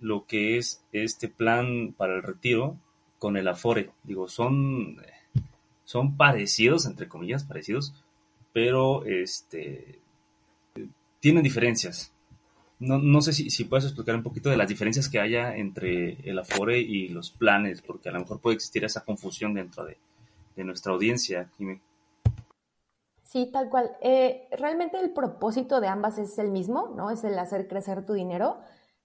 [0.00, 2.76] lo que es este plan para el retiro
[3.18, 3.90] con el Afore.
[4.02, 4.96] Digo, son,
[5.84, 7.94] son parecidos, entre comillas, parecidos,
[8.52, 9.98] pero este,
[11.20, 12.14] tienen diferencias
[12.84, 16.18] no, no sé si, si, puedes explicar un poquito de las diferencias que haya entre
[16.28, 19.96] el Afore y los planes, porque a lo mejor puede existir esa confusión dentro de,
[20.56, 21.50] nuestra audiencia,
[23.34, 23.96] Sí, tal cual.
[24.00, 27.10] Eh, realmente el propósito de ambas es el mismo, ¿no?
[27.10, 28.58] Es el hacer crecer tu dinero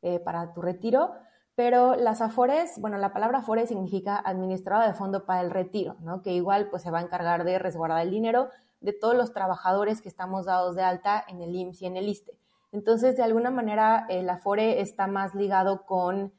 [0.04, 1.16] eh, para tu retiro,
[1.56, 6.22] pero las Afores, bueno, la palabra Afore significa administrado de fondo para el retiro, ¿no?
[6.22, 8.50] Que igual pues se va a encargar de resguardar el dinero
[8.82, 12.08] de todos los trabajadores que estamos dados de alta en el IMSS y en el
[12.08, 12.38] ISTE.
[12.72, 16.34] Entonces, de alguna manera, el Afore está más ligado con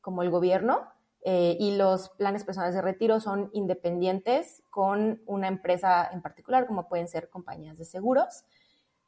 [0.00, 0.93] como el gobierno
[1.24, 6.86] eh, y los planes personales de retiro son independientes con una empresa en particular, como
[6.86, 8.44] pueden ser compañías de seguros.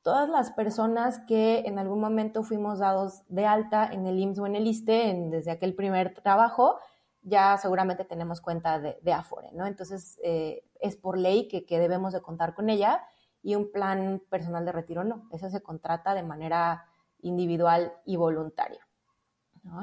[0.00, 4.46] Todas las personas que en algún momento fuimos dados de alta en el IMSS o
[4.46, 6.78] en el ISTE desde aquel primer trabajo,
[7.22, 9.66] ya seguramente tenemos cuenta de, Afore, ¿no?
[9.66, 13.02] Entonces, eh, es por ley que, que debemos de contar con ella
[13.42, 15.28] y un plan personal de retiro no.
[15.32, 16.86] Eso se contrata de manera
[17.20, 18.86] individual y voluntaria.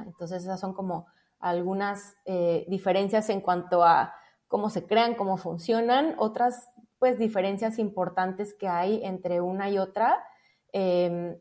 [0.05, 1.07] Entonces esas son como
[1.43, 4.13] algunas eh, diferencias en cuanto a
[4.47, 10.23] cómo se crean, cómo funcionan, otras pues diferencias importantes que hay entre una y otra.
[10.71, 11.37] Em,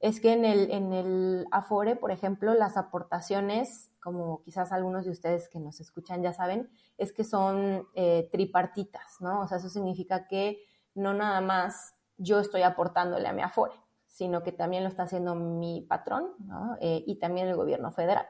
[0.00, 5.12] es que en el, en el Afore, por ejemplo, las aportaciones, como quizás algunos de
[5.12, 9.42] ustedes que nos escuchan ya saben, es que son eh, tripartitas, ¿no?
[9.42, 10.58] O sea, eso significa que
[10.94, 13.74] no nada más yo estoy aportándole a mi Afore,
[14.06, 16.32] sino que también lo está haciendo mi patrón
[16.80, 18.26] eh, y también el gobierno federal.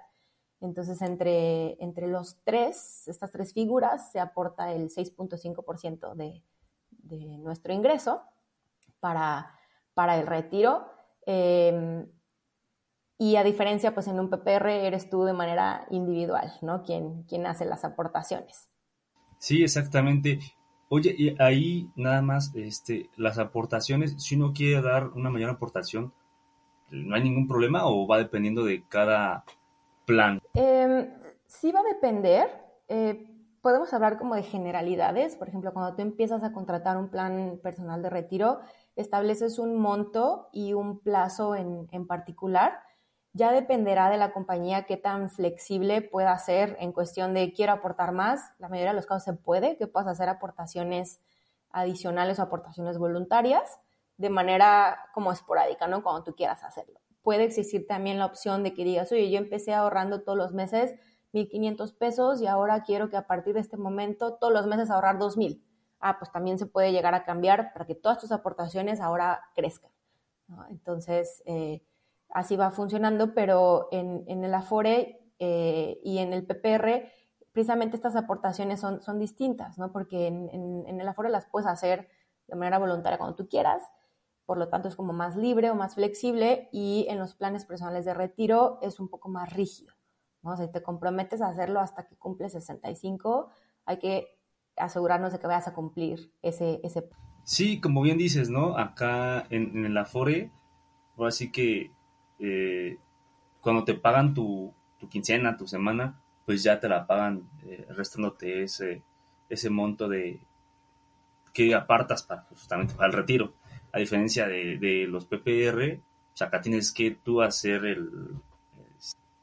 [0.65, 6.43] Entonces, entre, entre los tres, estas tres figuras, se aporta el 6.5% de,
[6.89, 8.23] de nuestro ingreso
[8.99, 9.55] para,
[9.93, 10.87] para el retiro.
[11.27, 12.07] Em,
[13.19, 16.83] y a diferencia, pues en un PPR eres tú de manera individual, ¿no?
[16.83, 18.71] Quien, quien hace las aportaciones.
[19.39, 20.41] Sí, exactamente.
[20.89, 26.15] Oye, y ahí nada más, este, las aportaciones, si uno quiere dar una mayor aportación,
[26.91, 29.45] ¿no hay ningún problema o va dependiendo de cada
[30.05, 30.41] plan?
[30.55, 31.13] Eh,
[31.47, 32.49] sí va a depender.
[32.89, 35.37] Eh, podemos hablar como de generalidades.
[35.37, 38.61] Por ejemplo, cuando tú empiezas a contratar un plan personal de retiro,
[38.97, 42.81] estableces un monto y un plazo en, en particular
[43.37, 48.13] Ya dependerá de la compañía qué tan flexible pueda ser en cuestión de quiero aportar
[48.13, 48.53] más.
[48.59, 51.21] La mayoría de los casos se puede que puedas hacer aportaciones
[51.71, 53.81] adicionales o aportaciones voluntarias
[54.17, 56.03] de manera como esporádica, ¿no?
[56.05, 57.01] Cuando tú quieras hacerlo.
[57.25, 60.95] Puede existir también la opción de que digas, oye, yo empecé ahorrando todos los meses
[61.33, 65.19] 1.500 pesos y ahora quiero que a partir de este momento todos los meses ahorrar
[65.19, 65.61] 2.000.
[65.99, 69.91] Ah, pues también se puede llegar a cambiar para que todas tus aportaciones ahora crezcan.
[70.71, 71.83] Entonces, eh,
[72.29, 77.11] así va funcionando, pero en, el Afore eh, y en el PPR,
[77.53, 79.93] precisamente estas aportaciones son, son distintas, ¿no?
[79.93, 82.09] Porque en, el Afore las puedes hacer
[82.47, 83.83] de manera voluntaria cuando tú quieras,
[84.47, 88.05] por lo tanto es como más libre o más flexible y en los planes personales
[88.05, 89.95] de retiro es un poco más rígido.
[90.43, 90.57] ¿no?
[90.57, 93.49] Si te comprometes a hacerlo hasta que cumples 65,
[93.87, 94.29] hay que
[94.77, 96.81] asegurarnos de que vayas a cumplir ese...
[96.83, 97.09] ese...
[97.45, 98.77] Sí, como bien dices, ¿no?
[98.79, 100.51] Acá en, en el Afore,
[101.19, 101.93] así que
[102.39, 102.99] eh,
[103.61, 104.75] cuando te pagan tu,
[105.09, 109.03] quincena, tu semana, pues ya te la pagan eh, restándote ese,
[109.49, 110.41] ese monto de
[111.53, 113.55] que apartas para, justamente para el retiro.
[113.95, 116.01] A diferencia de, los PPR,
[116.41, 118.35] acá tienes que tú hacer el,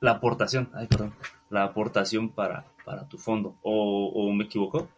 [0.02, 1.14] la aportación, ay, perdón,
[1.50, 3.56] la aportación para, para tu fondo.
[3.62, 4.90] ¿O, me equivoco?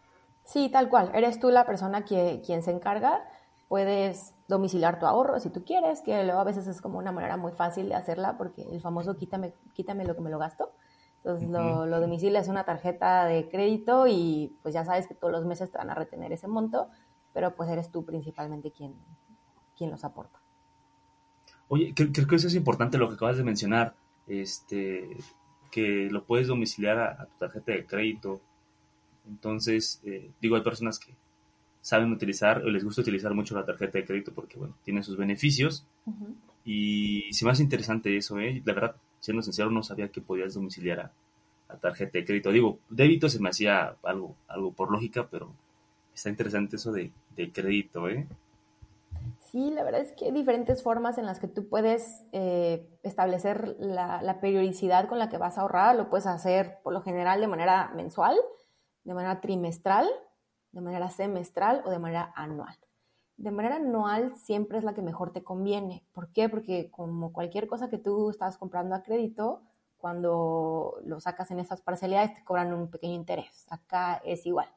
[0.44, 1.12] Sí, tal cual.
[1.14, 3.22] Eres tú la persona que, quien se encarga
[3.68, 7.36] puedes domiciliar tu ahorro si tú quieres, que luego a veces es como una manera
[7.36, 10.72] muy fácil de hacerla porque el famoso quítame, quítame lo que me lo gasto.
[11.18, 15.46] Entonces lo, lo domicilias una tarjeta de crédito y pues ya sabes que todos los
[15.46, 16.88] meses te van a retener ese monto,
[17.32, 18.94] pero pues eres tú principalmente quien,
[19.76, 20.40] quien los aporta.
[21.68, 23.94] Oye, creo, que eso es importante lo que acabas de mencionar,
[24.26, 25.08] este,
[25.70, 28.40] que lo puedes domiciliar a, tu tarjeta de crédito.
[29.26, 31.14] Entonces, eh, digo, hay personas que
[31.80, 35.16] saben utilizar o les gusta utilizar mucho la tarjeta de crédito porque, bueno, tiene sus
[35.16, 35.86] beneficios.
[36.64, 38.62] Y si más interesante eso, ¿eh?
[38.64, 41.12] La verdad, siendo sincero, no sabía que podías domiciliar
[41.68, 42.52] a, tarjeta de crédito.
[42.52, 45.52] Digo, débito se me hacía algo, algo por lógica, pero
[46.14, 47.10] está interesante eso de,
[47.52, 48.26] crédito, ¿eh?
[49.54, 53.76] Sí, la verdad es que hay diferentes formas en las que tú puedes eh, establecer
[53.78, 55.94] la, la, periodicidad con la que vas a ahorrar.
[55.94, 58.36] Lo puedes hacer por lo general de manera mensual,
[59.04, 60.08] de manera trimestral
[60.74, 62.76] de manera semestral o de manera anual.
[63.36, 66.04] De manera anual siempre es la que mejor te conviene.
[66.12, 66.48] ¿Por qué?
[66.48, 69.62] Porque como cualquier cosa que tú estás comprando a crédito,
[69.96, 73.66] cuando lo sacas en esas parcialidades te cobran un pequeño interés.
[73.70, 74.68] Acá es igual.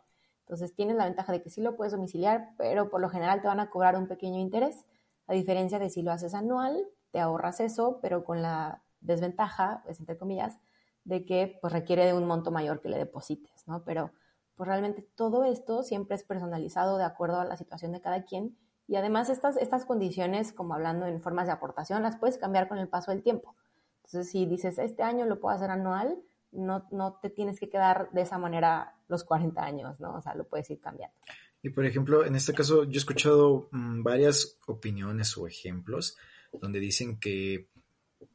[0.48, 3.48] Entonces tienes la ventaja de que sí lo puedes domiciliar, pero por lo general te
[3.48, 4.86] van a cobrar un pequeño interés,
[5.28, 10.00] a diferencia de si lo haces anual, te ahorras eso, pero con la desventaja, pues
[10.00, 10.58] entre comillas,
[11.04, 13.84] de que pues requiere de un monto mayor que le deposites, ¿no?
[13.84, 14.12] Pero
[14.56, 18.56] pues realmente todo esto siempre es personalizado de acuerdo a la situación de cada quien
[18.88, 22.78] y además estas, estas condiciones, como hablando en formas de aportación, las puedes cambiar con
[22.78, 23.56] el paso del tiempo.
[23.98, 26.18] Entonces, si dices, este año lo puedo hacer anual,
[26.52, 30.16] no, no te tienes que quedar de esa manera los 40 años, ¿no?
[30.16, 31.16] O sea, lo puedes ir cambiando.
[31.62, 36.18] Y por ejemplo, en este caso, yo he escuchado mm, varias opiniones o ejemplos
[36.52, 37.68] donde dicen que,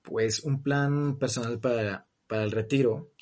[0.02, 3.12] pues, un plan personal para, para el retiro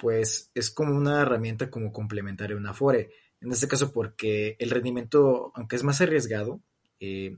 [0.00, 3.10] pues es como una herramienta como complementaria a una Afore.
[3.40, 6.62] En este caso porque el rendimiento, aunque es más arriesgado,
[6.98, 7.36] eh,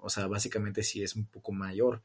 [0.00, 2.02] o sea, básicamente sí es un poco mayor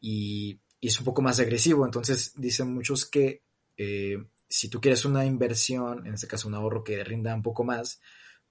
[0.00, 1.84] y, es un poco más agresivo.
[1.84, 3.42] Entonces dicen muchos que
[3.82, 7.64] eh, si tú quieres una inversión, en este caso un ahorro que rinda un poco
[7.64, 8.02] más,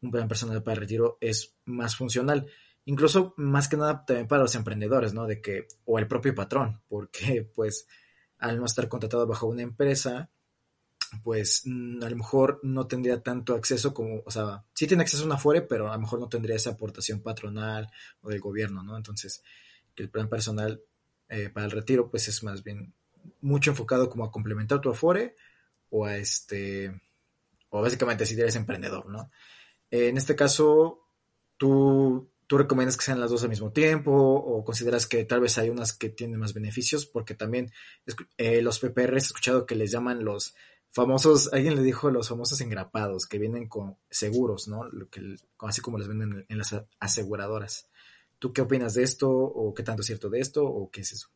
[0.01, 2.47] un plan personal para el retiro es más funcional.
[2.85, 5.27] Incluso más que nada también para los emprendedores, ¿no?
[5.27, 7.87] De que, o el propio patrón, porque pues
[8.39, 10.31] al no estar contratado bajo una empresa,
[11.23, 15.21] pues mm, a lo mejor no tendría tanto acceso como, o sea, sí tiene acceso
[15.21, 17.87] a una FORE, pero a lo mejor no tendría esa aportación patronal
[18.21, 18.97] o del gobierno, ¿no?
[18.97, 19.43] Entonces,
[19.95, 20.81] el plan personal
[21.27, 22.95] eh, para el retiro, pues es más bien
[23.41, 25.35] mucho enfocado como a complementar tu Afore
[25.89, 27.01] o a este,
[27.69, 29.31] o básicamente si eres emprendedor, ¿no?
[29.91, 31.07] en este caso,
[31.57, 35.57] tú, tú recomiendas que sean las dos al mismo tiempo o consideras que tal vez
[35.57, 37.71] hay unas que tienen más beneficios, porque también
[38.37, 40.55] eh, los PPR he escuchado que les llaman los
[40.91, 44.85] famosos, alguien le dijo los famosos engrapados que vienen con seguros, ¿no?
[44.85, 47.87] Lo que, así como les venden en las aseguradoras.
[48.39, 51.11] ¿Tú qué opinas de esto o qué tanto es cierto de esto o qué es
[51.11, 51.29] eso?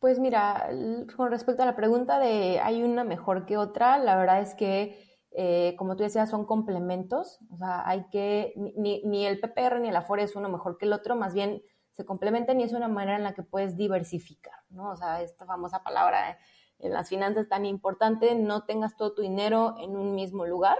[0.00, 0.70] Pues mira,
[1.14, 4.98] con respecto a la pregunta de hay una mejor que otra, la verdad es que,
[5.30, 7.38] eh, como tú decías, son complementos.
[7.50, 10.86] O sea, hay que, ni, ni el PPR ni el Afore es uno mejor que
[10.86, 14.54] el otro, más bien se complementan y es una manera en la que puedes diversificar,
[14.70, 14.90] ¿no?
[14.90, 16.38] O sea, esta famosa palabra
[16.78, 20.78] en las finanzas tan importante, no tengas todo tu dinero en un mismo lugar.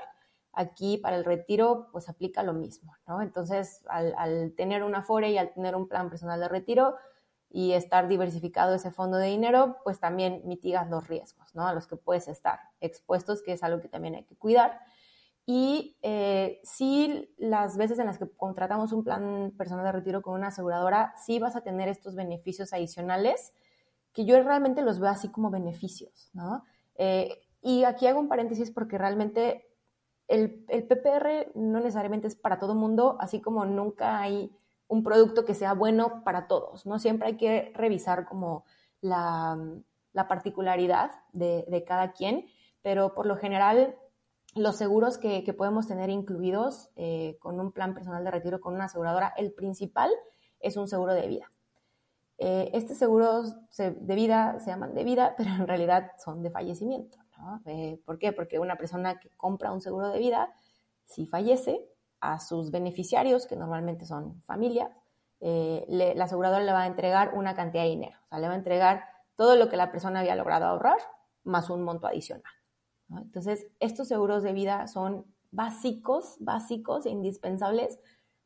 [0.52, 3.20] Aquí para el retiro, pues aplica lo mismo, ¿no?
[3.20, 6.96] Entonces, al, tener una FORE y al tener un plan personal de retiro,
[7.50, 11.66] y estar diversificado ese fondo de dinero, pues también mitigas los riesgos, ¿no?
[11.66, 14.80] A los que puedes estar expuestos, que es algo que también hay que cuidar.
[15.46, 20.34] Y eh, sí, las veces en las que contratamos un plan personal de retiro con
[20.34, 23.52] una aseguradora, sí vas a tener estos beneficios adicionales,
[24.12, 26.64] que yo realmente los veo así como beneficios, ¿no?
[26.94, 29.66] Eh, y aquí hago un paréntesis porque realmente
[30.28, 34.56] el, el, PPR no necesariamente es para todo mundo, así como nunca hay
[34.90, 36.98] un producto que sea bueno para todos, ¿no?
[36.98, 38.64] Siempre hay que revisar como
[39.00, 39.56] la,
[40.28, 42.46] particularidad de, cada quien,
[42.82, 43.96] pero por lo general
[44.56, 48.86] los seguros que, podemos tener incluidos eh, con un plan personal de retiro con una
[48.86, 50.10] aseguradora, el principal
[50.58, 51.52] es un seguro de vida.
[52.38, 57.16] Eh, estos seguros de vida se llaman de vida, pero en realidad son de fallecimiento.
[57.38, 57.62] ¿no?
[57.66, 58.32] Eh, ¿Por qué?
[58.32, 60.52] Porque una persona que compra un seguro de vida,
[61.04, 61.86] si fallece,
[62.20, 64.90] a sus beneficiarios, que normalmente son familias,
[65.40, 68.18] eh, la aseguradora le va a entregar una cantidad de dinero.
[68.24, 69.04] O sea, le va a entregar
[69.36, 70.98] todo lo que la persona había logrado ahorrar,
[71.44, 72.52] más un monto adicional.
[73.10, 77.98] Entonces, estos seguros de vida son básicos, básicos e indispensables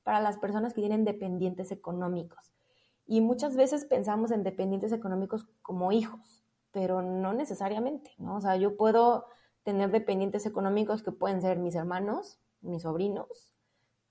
[0.04, 2.54] para las personas que tienen dependientes económicos.
[3.06, 8.36] Y muchas veces pensamos en dependientes económicos como hijos, pero no necesariamente, ¿no?
[8.36, 9.26] O sea, yo puedo
[9.62, 13.53] tener dependientes económicos que pueden ser mis hermanos, mis sobrinos,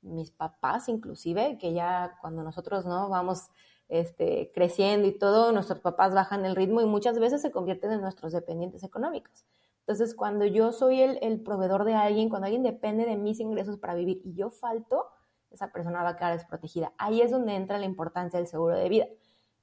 [0.04, 3.50] mis papás inclusive, que ya cuando nosotros no vamos
[3.90, 8.02] este, creciendo y todo, nuestros papás bajan el ritmo y muchas veces se convierten en
[8.02, 9.46] nuestros dependientes económicos.
[9.80, 13.78] Entonces, cuando yo soy el, el proveedor de alguien, cuando alguien depende de mis ingresos
[13.78, 15.08] para vivir y yo falto,
[15.52, 16.94] esa persona va a quedar desprotegida.
[16.98, 19.08] Ahí es donde entra la importancia del seguro de vida.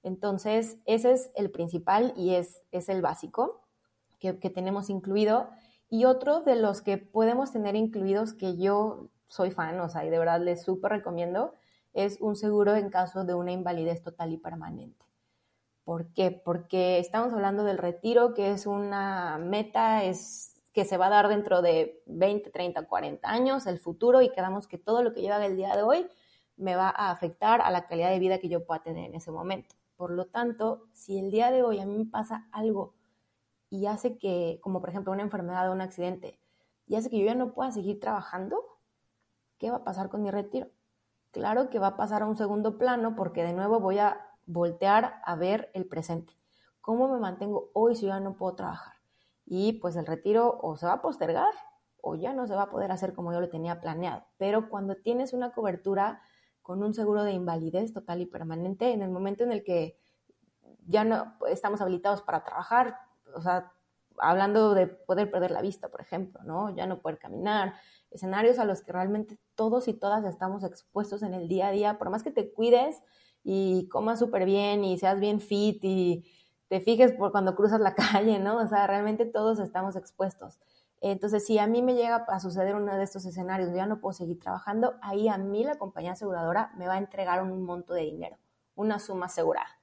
[0.02, 3.62] Entonces, ese es el principal y es, es el básico
[4.18, 5.48] que, que tenemos incluido.
[5.88, 10.10] Y otro de los que podemos tener incluidos que yo soy fan, o sea, y
[10.10, 11.54] de verdad les súper recomiendo,
[11.94, 15.06] es un seguro en caso de una invalidez total y permanente.
[15.84, 16.30] ¿Por qué?
[16.30, 21.28] Porque estamos hablando del retiro, que es una meta, es que se va a dar
[21.28, 25.32] dentro de 20, 30, 40 años, el futuro, y quedamos que todo lo que yo
[25.32, 26.08] haga el día de hoy
[26.56, 29.30] me va a afectar a la calidad de vida que yo pueda tener en ese
[29.30, 29.74] momento.
[29.96, 32.94] Por lo tanto, si el día de hoy a mí me pasa algo
[33.68, 36.38] y hace que, como por ejemplo una enfermedad o un accidente,
[36.86, 38.69] y hace que yo ya no pueda seguir trabajando,
[39.60, 40.68] ¿qué va a pasar con mi retiro?
[41.30, 45.20] Claro que va a pasar a un segundo plano porque de nuevo voy a voltear
[45.24, 46.32] a ver el presente.
[46.80, 48.94] ¿Cómo me mantengo hoy si ya no puedo trabajar?
[49.44, 51.52] Y pues el retiro o se va a postergar
[52.00, 54.24] o ya no se va a poder hacer como yo lo tenía planeado.
[54.38, 56.22] Pero cuando tienes una cobertura
[56.62, 59.98] con un seguro de invalidez total y permanente, en el momento en el que
[60.86, 62.96] ya no estamos habilitados para trabajar,
[63.34, 63.72] o sea,
[64.18, 66.74] hablando de poder perder la vista, por ejemplo, ¿no?
[66.74, 67.74] Ya no poder caminar,
[68.10, 71.98] escenarios a los que realmente todos y todas estamos expuestos en el día a día,
[71.98, 73.02] por más que te cuides
[73.42, 76.24] y comas súper bien y seas bien fit y
[76.68, 78.58] te fijes por cuando cruzas la calle, ¿no?
[78.58, 80.58] O sea, realmente todos estamos expuestos.
[81.00, 84.12] Entonces, si a mí me llega a suceder uno de estos escenarios ya no puedo
[84.12, 88.02] seguir trabajando, ahí a mí la compañía aseguradora me va a entregar un monto de
[88.02, 88.36] dinero,
[88.74, 89.80] una suma asegurada.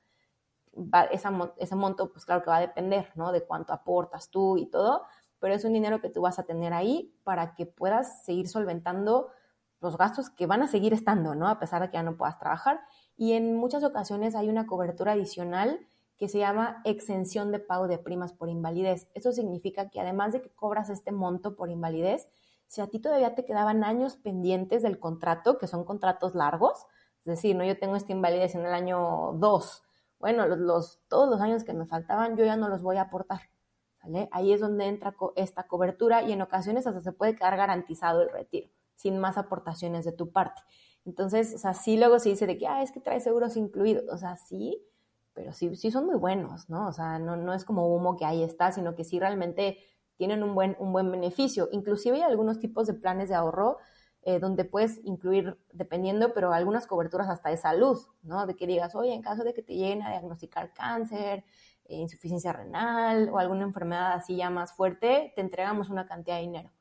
[1.58, 3.32] ese monto, pues claro que va a depender, ¿no?
[3.32, 5.06] De cuánto aportas tú y todo,
[5.40, 9.30] pero es un dinero que tú vas a tener ahí para que puedas seguir solventando
[9.80, 11.48] los gastos que van a seguir estando, ¿no?
[11.48, 12.82] A pesar de que ya no puedas trabajar.
[13.16, 15.80] Y en muchas ocasiones hay una cobertura adicional
[16.18, 19.08] que se llama exención de pago de primas por invalidez.
[19.14, 22.28] Eso significa que además de que cobras este monto por invalidez,
[22.66, 26.88] si a ti todavía te quedaban años pendientes del contrato, que son contratos largos,
[27.20, 29.84] es decir, no yo tengo esta invalidez en el año 2,
[30.20, 33.42] bueno, los, todos los años que me faltaban yo ya no los voy a aportar.
[34.32, 38.30] Ahí es donde entra esta cobertura y en ocasiones hasta se puede quedar garantizado el
[38.30, 40.62] retiro, sin más aportaciones de tu parte.
[41.06, 44.06] Entonces, o sea, sí luego se dice de que, ah, es que trae seguros incluidos,
[44.12, 44.84] o sea, sí,
[45.34, 46.88] pero sí, sí son muy buenos, ¿no?
[46.88, 49.78] O sea, no, no es como humo que ahí está, sino que sí realmente
[50.18, 51.70] tienen un buen, un buen beneficio.
[51.72, 53.78] Inclusive hay algunos tipos de planes de ahorro
[54.24, 58.46] eh, donde puedes incluir, dependiendo, pero algunas coberturas hasta de salud, ¿no?
[58.46, 61.46] De que digas, oye, en caso de que te lleguen a diagnosticar cáncer,
[61.96, 66.72] insuficiencia renal o alguna enfermedad así ya más fuerte, te entregamos una cantidad de dinero.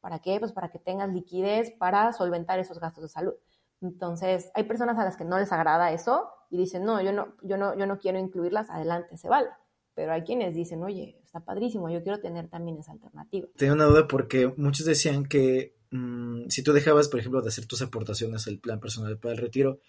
[0.00, 0.38] ¿Para qué?
[0.40, 3.34] Pues para que tengas liquidez para solventar esos gastos de salud.
[3.80, 7.34] Entonces, hay personas a las que no les agrada eso y dicen, no, yo no,
[7.42, 9.48] yo no, yo no quiero incluirlas, adelante, se vale.
[9.94, 13.48] Pero hay quienes dicen, oye, está padrísimo, yo quiero tener también esa alternativa.
[13.56, 17.66] Tengo una duda porque muchos decían que mm, si tú dejabas, por ejemplo, de hacer
[17.66, 19.80] tus aportaciones al plan personal para el retiro,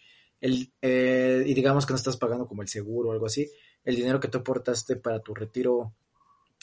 [0.41, 3.49] el, eh, y digamos que no estás pagando como el seguro o algo así,
[3.85, 5.93] el dinero que tú aportaste para tu retiro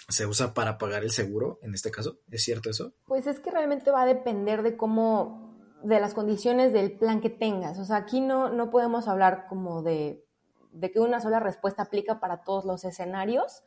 [0.09, 2.18] se usa para pagar el seguro, en este caso.
[2.31, 2.93] ¿Es cierto eso?
[3.07, 7.31] Pues es que realmente va a depender de cómo, de las condiciones del plan que
[7.31, 7.79] tengas.
[7.79, 10.25] O sea, aquí no, no podemos hablar como de
[10.73, 13.62] de que una sola respuesta aplica para todos los escenarios.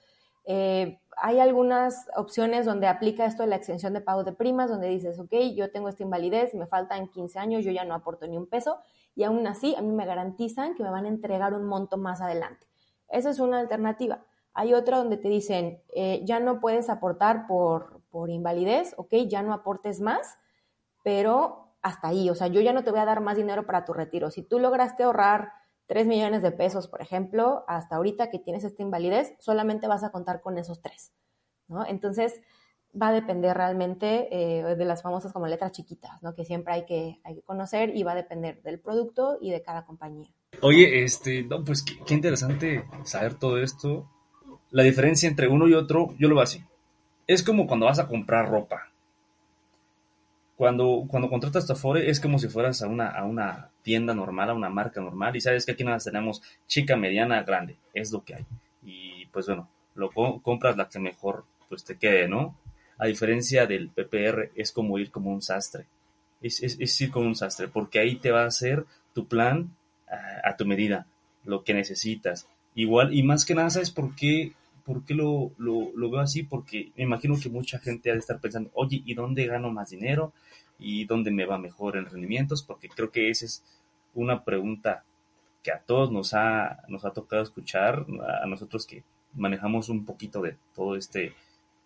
[0.46, 4.90] Eh, hay algunas opciones donde aplica esto de la extensión de pago de primas, donde
[4.90, 8.38] dices, ok, yo tengo esta invalidez, me faltan 15 años, yo ya no aporto ni
[8.38, 8.80] un peso,
[9.16, 12.20] y aún así a mí me garantizan que me van a entregar un monto más
[12.20, 12.68] adelante.
[13.14, 14.26] Esa es una alternativa.
[14.54, 19.42] Hay otra donde te dicen, eh, ya no puedes aportar por, por invalidez, ok, ya
[19.42, 20.38] no aportes más,
[21.04, 23.86] pero hasta ahí, o sea, yo ya no te voy a dar más dinero para
[23.86, 24.32] tu retiro.
[24.32, 25.52] Si tú lograste ahorrar
[25.88, 30.12] 3 millones de pesos, por ejemplo, hasta ahorita que tienes esta invalidez, solamente vas a
[30.12, 31.14] contar con esos tres,
[31.68, 31.86] ¿no?
[31.86, 32.42] Entonces,
[33.00, 36.36] va a depender realmente eh, de las famosas como letras chiquitas, ¿no?
[36.36, 39.62] Que siempre hay que, hay que conocer y va a depender del producto y de
[39.62, 40.30] cada compañía.
[40.62, 44.10] Oye, este, no, pues qué, interesante saber todo esto.
[44.72, 46.64] La diferencia entre uno y otro, yo lo veo así.
[47.28, 48.90] Es como cuando vas a comprar ropa.
[50.56, 54.52] Cuando, cuando contratas tu Afore es como si fueras a una, a una tienda normal,
[54.52, 58.24] a una marca normal, y sabes que aquí nada tenemos chica, mediana, grande, es lo
[58.24, 58.46] que hay.
[58.84, 62.58] Y pues bueno, lo compras la que mejor pues te quede, ¿no?
[62.98, 65.86] A diferencia del PPR, es como ir como un sastre.
[66.42, 69.76] Es, es, ir como un sastre, porque ahí te va a hacer tu plan
[70.44, 71.08] a, tu medida,
[71.44, 72.48] lo que necesitas.
[72.76, 74.54] Igual, y más que nada, ¿sabes por qué,
[74.84, 76.44] por qué lo, lo, lo veo así?
[76.44, 79.90] Porque me imagino que mucha gente ha de estar pensando, oye, ¿y dónde gano más
[79.90, 80.34] dinero?
[80.80, 83.64] y dónde me va mejor en rendimientos, porque creo que esa es
[84.14, 85.04] una pregunta
[85.64, 88.06] que a todos nos ha, nos ha tocado escuchar,
[88.42, 89.04] a nosotros que
[89.34, 91.34] manejamos un poquito de todo este,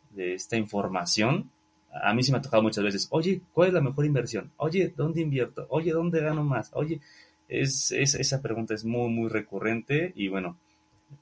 [0.10, 1.52] de esta información.
[1.94, 4.52] A mí sí me ha tocado muchas veces, oye, ¿cuál es la mejor inversión?
[4.58, 5.68] Oye, ¿dónde invierto?
[5.70, 6.72] Oye, ¿dónde gano más?
[6.74, 7.00] Oye,
[7.48, 10.58] es, es, esa pregunta es muy, muy recurrente y bueno,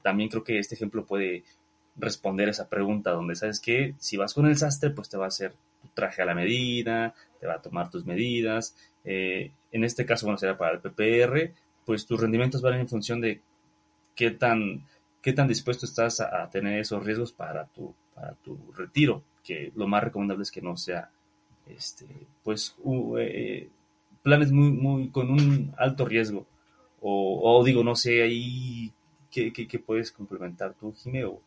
[0.02, 1.44] también creo que este ejemplo puede
[1.96, 5.28] responder esa pregunta donde sabes que si vas con el sastre, pues te va a
[5.28, 5.52] hacer
[5.82, 8.76] tu traje a la medida, te va a tomar tus medidas.
[9.04, 11.52] Eh, en este caso, bueno, será para el PPR,
[11.84, 13.40] pues tus rendimientos van en función de
[14.14, 14.84] qué tan,
[15.22, 19.86] qué tan dispuesto estás a, tener esos riesgos para tu, para tu retiro, que lo
[19.86, 21.10] más recomendable es que no sea,
[21.68, 22.06] este,
[22.42, 22.74] pues,
[23.18, 23.68] eh,
[24.26, 26.46] planes muy, muy, con un alto riesgo.
[27.00, 28.92] O, digo, no sé, ahí,
[29.30, 31.24] ¿qué, qué, puedes complementar tú, Jimé?
[31.24, 31.40] O,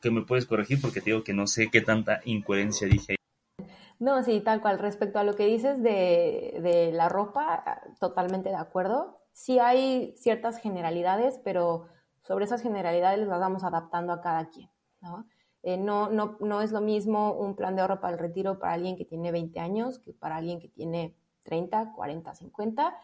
[0.00, 3.66] que me puedes corregir porque te digo que no sé qué tanta incoherencia dije ahí.
[4.00, 4.80] No, sí, tal cual.
[4.80, 9.20] Respecto a lo que dices de, de la ropa, totalmente de acuerdo.
[9.32, 11.86] Sí hay ciertas generalidades, pero
[12.22, 14.68] sobre esas generalidades las vamos adaptando a cada quien,
[15.00, 15.28] ¿no?
[15.62, 18.72] Eh, no, no, no es lo mismo un plan de ahorro para el retiro para
[18.72, 21.14] alguien que tiene 20 años que para alguien que tiene
[21.44, 22.96] 30, 40, 50.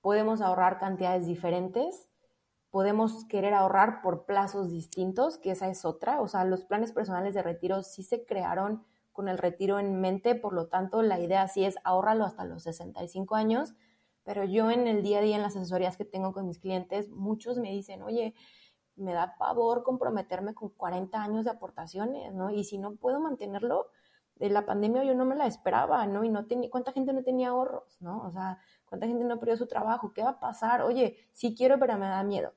[0.00, 2.08] Podemos ahorrar cantidades diferentes,
[2.70, 6.20] podemos querer ahorrar por plazos distintos, que esa es otra.
[6.20, 10.34] O sea, los planes personales de retiro sí se crearon con el retiro en mente,
[10.34, 13.74] por lo tanto la idea sí es ahorrarlo hasta los 65 años,
[14.22, 17.08] pero yo en el día a día, en las asesorías que tengo con mis clientes,
[17.10, 18.34] muchos me dicen, oye,
[18.94, 22.50] me da pavor comprometerme con 40 años de aportaciones, ¿no?
[22.50, 23.88] Y si no puedo mantenerlo,
[24.38, 26.24] de la pandemia yo no me la esperaba, ¿no?
[26.24, 28.22] Y no tenía, ¿cuánta gente no tenía ahorros, ¿no?
[28.22, 30.12] O sea, ¿cuánta gente no perdió su trabajo?
[30.12, 30.82] ¿Qué va a pasar?
[30.82, 32.54] Oye, sí quiero, pero me da miedo.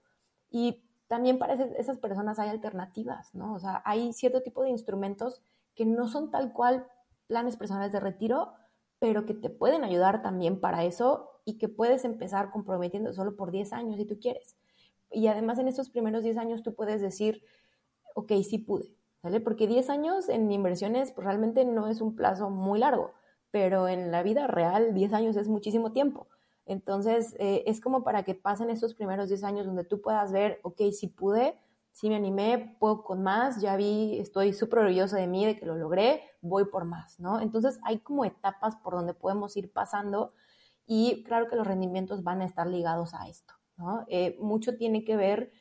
[0.50, 3.54] Y también para esas personas hay alternativas, ¿no?
[3.54, 5.42] O sea, hay cierto tipo de instrumentos
[5.76, 6.88] que no son tal cual
[7.28, 8.54] planes personales de retiro,
[9.00, 13.52] pero que te pueden ayudar también para eso y que puedes empezar comprometiendo solo por
[13.52, 14.58] 10 años si tú quieres.
[15.10, 17.44] Y además en estos primeros 10 años tú puedes decir,
[18.16, 19.40] ok, sí pude, ¿vale?
[19.40, 23.14] Porque 10 años en inversiones pues, realmente no es un plazo muy largo,
[23.52, 26.28] pero en la vida real 10 años es muchísimo tiempo.
[26.66, 30.60] Entonces, eh, es como para que pasen estos primeros 10 años donde tú puedas ver,
[30.64, 31.60] ok, sí pude,
[31.92, 35.66] sí me animé, puedo con más, ya vi, estoy súper orgulloso de mí, de que
[35.66, 37.42] lo logré, voy por más, ¿no?
[37.42, 40.34] Entonces hay como etapas por donde podemos ir pasando
[40.86, 44.06] y claro que los rendimientos van a estar ligados a esto, ¿no?
[44.08, 45.52] Eh, mucho tiene que ver,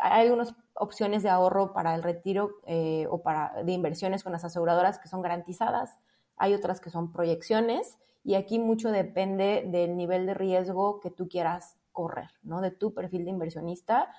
[0.00, 4.44] hay algunas opciones de ahorro para el retiro eh, o para de inversiones con las
[4.44, 5.98] aseguradoras que son garantizadas,
[6.36, 11.28] hay otras que son proyecciones y aquí mucho depende del nivel de riesgo que tú
[11.28, 12.60] quieras correr, ¿no?
[12.60, 14.10] De tu perfil de inversionista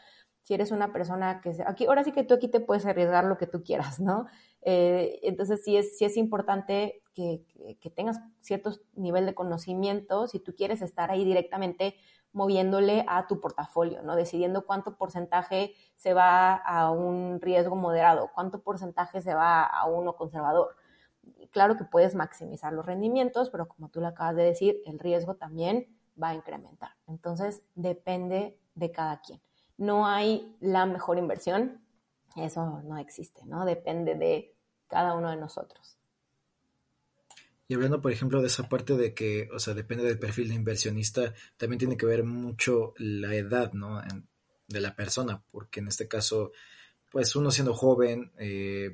[0.43, 1.55] si eres una persona que...
[1.65, 4.27] Aquí, ahora sí que tú aquí te puedes arriesgar lo que tú quieras, ¿no?
[4.61, 7.45] Eh, entonces sí es, sí es importante que,
[7.95, 11.95] tengas cierto nivel de conocimiento si tú quieres estar ahí directamente
[12.33, 14.15] moviéndole a tu portafolio, ¿no?
[14.15, 20.15] Decidiendo cuánto porcentaje se va a un riesgo moderado, cuánto porcentaje se va a uno
[20.15, 20.75] conservador.
[21.51, 25.35] Claro que puedes maximizar los rendimientos, pero como tú le acabas de decir, el riesgo
[25.35, 25.87] también
[26.21, 26.91] va a incrementar.
[27.07, 29.41] Entonces, depende de cada quien
[29.81, 31.81] no hay la mejor inversión,
[32.35, 33.65] eso no existe, ¿no?
[33.65, 34.55] Depende de
[34.87, 35.97] cada uno de nosotros.
[37.71, 40.55] Y hablando, por ejemplo, de esa parte de que, o sea, depende del perfil de
[40.55, 44.01] inversionista, también tiene que ver mucho la edad, ¿no?
[44.67, 46.51] de la persona, porque en este caso,
[47.09, 48.91] pues uno siendo joven, eh,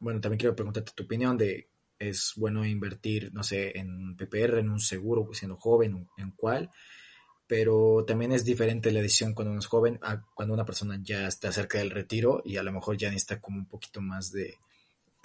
[0.00, 1.68] bueno, también quiero preguntarte tu opinión de,
[2.00, 6.68] ¿es bueno invertir, no sé, en PPR, en un seguro, siendo joven, en cuál?
[7.46, 11.28] Pero también es diferente la decisión cuando uno es joven a cuando una persona ya
[11.28, 14.56] está cerca del retiro y a lo mejor ya necesita como un poquito más de,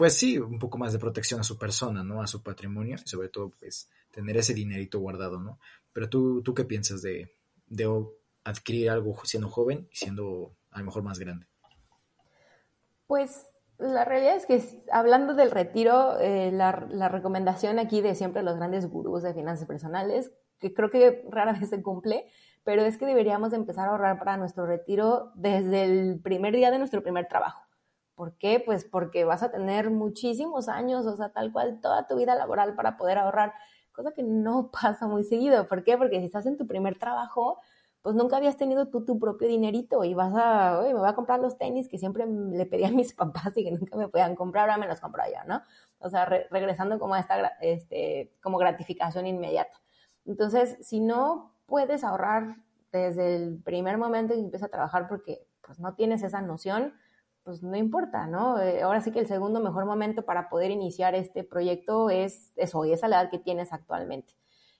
[0.01, 2.23] pues sí, un poco más de protección a su persona, ¿no?
[2.23, 5.59] A su patrimonio y sobre todo, pues, tener ese dinerito guardado, ¿no?
[5.93, 7.35] Pero tú, ¿tú qué piensas de,
[7.67, 7.87] de
[8.43, 11.45] adquirir algo siendo joven y siendo a lo mejor más grande?
[13.05, 13.45] Pues
[13.77, 18.55] la realidad es que hablando del retiro, eh, la, la, recomendación aquí de siempre los
[18.55, 22.25] grandes gurús de finanzas personales, que creo que rara vez se cumple,
[22.63, 26.79] pero es que deberíamos empezar a ahorrar para nuestro retiro desde el primer día de
[26.79, 27.67] nuestro primer trabajo.
[28.21, 28.61] ¿Por qué?
[28.63, 32.75] Pues porque vas a tener muchísimos años, o sea, tal cual toda tu vida laboral
[32.75, 33.51] para poder ahorrar,
[33.91, 35.67] cosa que no pasa muy seguido.
[35.67, 35.97] ¿Por qué?
[35.97, 37.57] Porque si estás en tu primer trabajo,
[38.03, 41.15] pues nunca habías tenido tú tu propio dinerito y vas a, oye, me voy a
[41.15, 44.35] comprar los tenis que siempre le pedí a mis papás y que nunca me podían
[44.35, 45.63] comprar, ahora me los compro yo, ¿no?
[45.97, 49.81] O sea, regresando como a esta, este, como gratificación inmediata.
[50.27, 52.57] Entonces, si no puedes ahorrar
[52.91, 56.93] desde el primer momento en que empiezas a trabajar porque pues no tienes esa noción,
[57.43, 58.59] pues no importa, ¿no?
[58.59, 62.75] Eh, ahora sí que el segundo mejor momento para poder iniciar este proyecto es, es
[62.75, 64.35] hoy, esa la edad que tienes actualmente.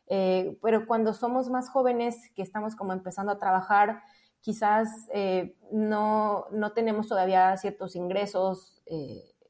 [0.07, 4.01] Eh, pero cuando somos más jóvenes, que estamos como empezando a trabajar,
[4.41, 8.83] quizás eh, no, no, tenemos todavía ciertos ingresos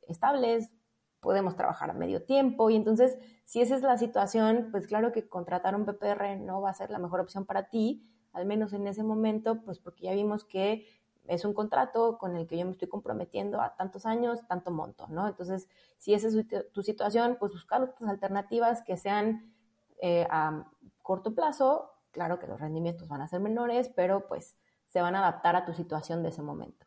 [0.08, 0.72] estables,
[1.20, 5.28] podemos trabajar a medio tiempo y entonces si esa es la situación, pues claro que
[5.28, 8.88] contratar un PPR no va a ser la mejor opción para ti, al menos en
[8.88, 10.86] ese momento, pues porque ya vimos que
[11.28, 15.08] es un contrato con el que yo me estoy comprometiendo a tantos años, tanto monto,
[15.10, 15.28] ¿no?
[15.28, 15.68] Entonces,
[15.98, 16.36] si esa es
[16.72, 19.54] tu situación, pues buscar otras alternativas que sean
[20.02, 20.66] eh, a
[21.02, 24.56] corto plazo, claro que los rendimientos van a ser menores, pero pues
[24.88, 26.86] se van a adaptar a tu situación de ese momento.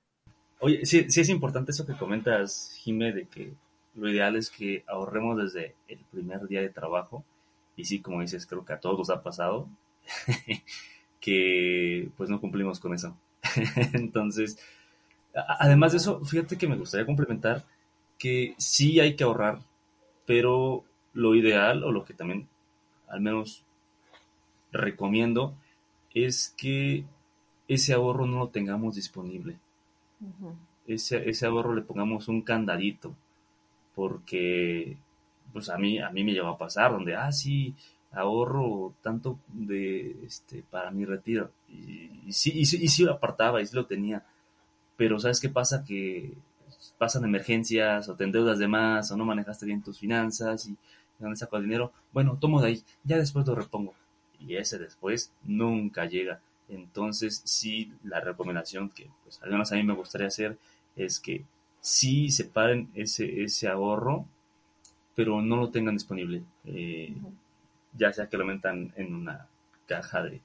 [0.61, 3.55] Oye, sí, sí es importante eso que comentas, Jime, de que
[3.95, 7.25] lo ideal es que ahorremos desde el primer día de trabajo.
[7.77, 9.69] Y sí, como dices, creo que a todos nos ha pasado
[11.21, 13.17] que pues no cumplimos con eso.
[13.93, 14.59] Entonces,
[15.35, 17.65] además de eso, fíjate que me gustaría complementar
[18.19, 19.59] que sí hay que ahorrar,
[20.27, 22.49] pero lo ideal o lo que también
[23.09, 23.63] al menos
[24.73, 25.55] recomiendo,
[26.13, 27.05] es que
[27.69, 29.59] ese ahorro no lo tengamos disponible.
[30.87, 33.15] ese, ese, ahorro le pongamos un candadito,
[33.95, 34.97] porque
[35.53, 37.75] pues a mí, a mí me lleva a pasar, donde, ah, sí,
[38.15, 41.51] ahorro tanto de, este, para mi retiro.
[41.69, 44.25] Y, sí, y, y sí lo apartaba, y sí lo tenía.
[44.97, 45.85] Pero ¿sabes qué pasa?
[45.85, 46.33] Que
[46.99, 50.77] pasan emergencias, o te endeudas de más, o no manejaste bien tus finanzas, y
[51.19, 51.93] dónde saco el dinero?
[52.13, 53.95] Bueno, tomo de ahí, ya después lo repongo.
[54.39, 56.41] Y ese después nunca llega.
[56.69, 60.59] Entonces, sí, la recomendación que, pues, al a mí me gustaría hacer
[60.97, 61.45] es que
[61.81, 64.27] sí separen ese, ese ahorro,
[65.15, 66.43] pero no lo tengan disponible.
[66.65, 67.15] Eh,
[67.97, 69.49] ya sea que lo metan en una
[69.87, 70.43] caja de,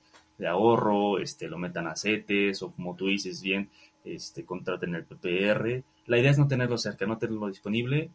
[0.47, 3.69] ahorro, este, lo metan a CETES, o como tú dices bien,
[4.05, 5.83] este, contraten el PPR.
[6.05, 8.09] La idea es no tenerlo cerca, no tenerlo disponible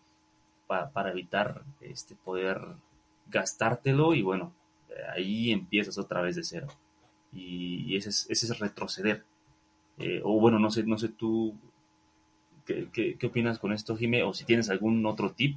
[0.67, 2.61] para evitar este, poder
[3.29, 4.55] gastártelo y bueno,
[5.15, 6.69] ahí empiezas otra vez de cero.
[7.33, 9.25] Y, ese, es, retroceder.
[9.99, 11.55] Eh, o bueno, no sé, no sé tú
[12.65, 15.57] ¿qué, qué, opinas con esto, Jime, o si tienes algún otro tip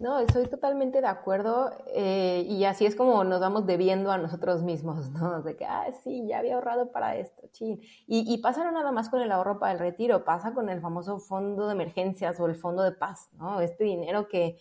[0.00, 4.62] no, estoy totalmente de acuerdo eh, y así es como nos vamos debiendo a nosotros
[4.62, 5.42] mismos, ¿no?
[5.42, 7.80] De que, ah, sí, ya había ahorrado para esto, chin.
[8.06, 10.80] Y, y pasa no nada más con el ahorro para el retiro, pasa con el
[10.80, 13.60] famoso fondo de emergencias o el fondo de paz, ¿no?
[13.60, 14.58] Este dinero que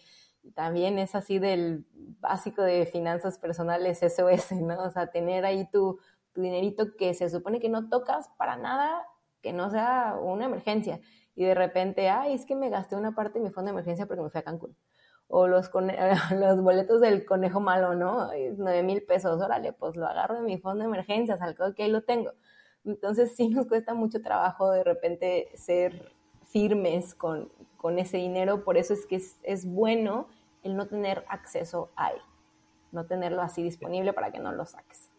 [0.55, 1.85] también es así del
[2.19, 4.83] básico de finanzas personales SOS, ¿no?
[4.83, 5.99] O sea, tener ahí tu,
[6.33, 9.05] tu dinerito que se supone que no tocas para nada
[9.41, 10.99] que no sea una emergencia.
[11.35, 14.07] Y de repente, ay, es que me gasté una parte de mi fondo de emergencia
[14.07, 14.75] porque me fui a Cancún
[15.27, 15.71] o los,
[16.31, 18.29] los boletos del conejo malo, ¿no?
[18.57, 21.91] Nueve mil pesos, órale, pues lo agarro de mi fondo de emergencias, al que ahí
[21.91, 22.31] lo tengo.
[22.85, 26.13] Entonces sí nos cuesta mucho trabajo de repente ser
[26.45, 30.27] firmes con, con ese dinero, por eso es que es, es, bueno
[30.63, 32.21] el no tener acceso a él,
[32.91, 35.09] no tenerlo así disponible para que no lo saques.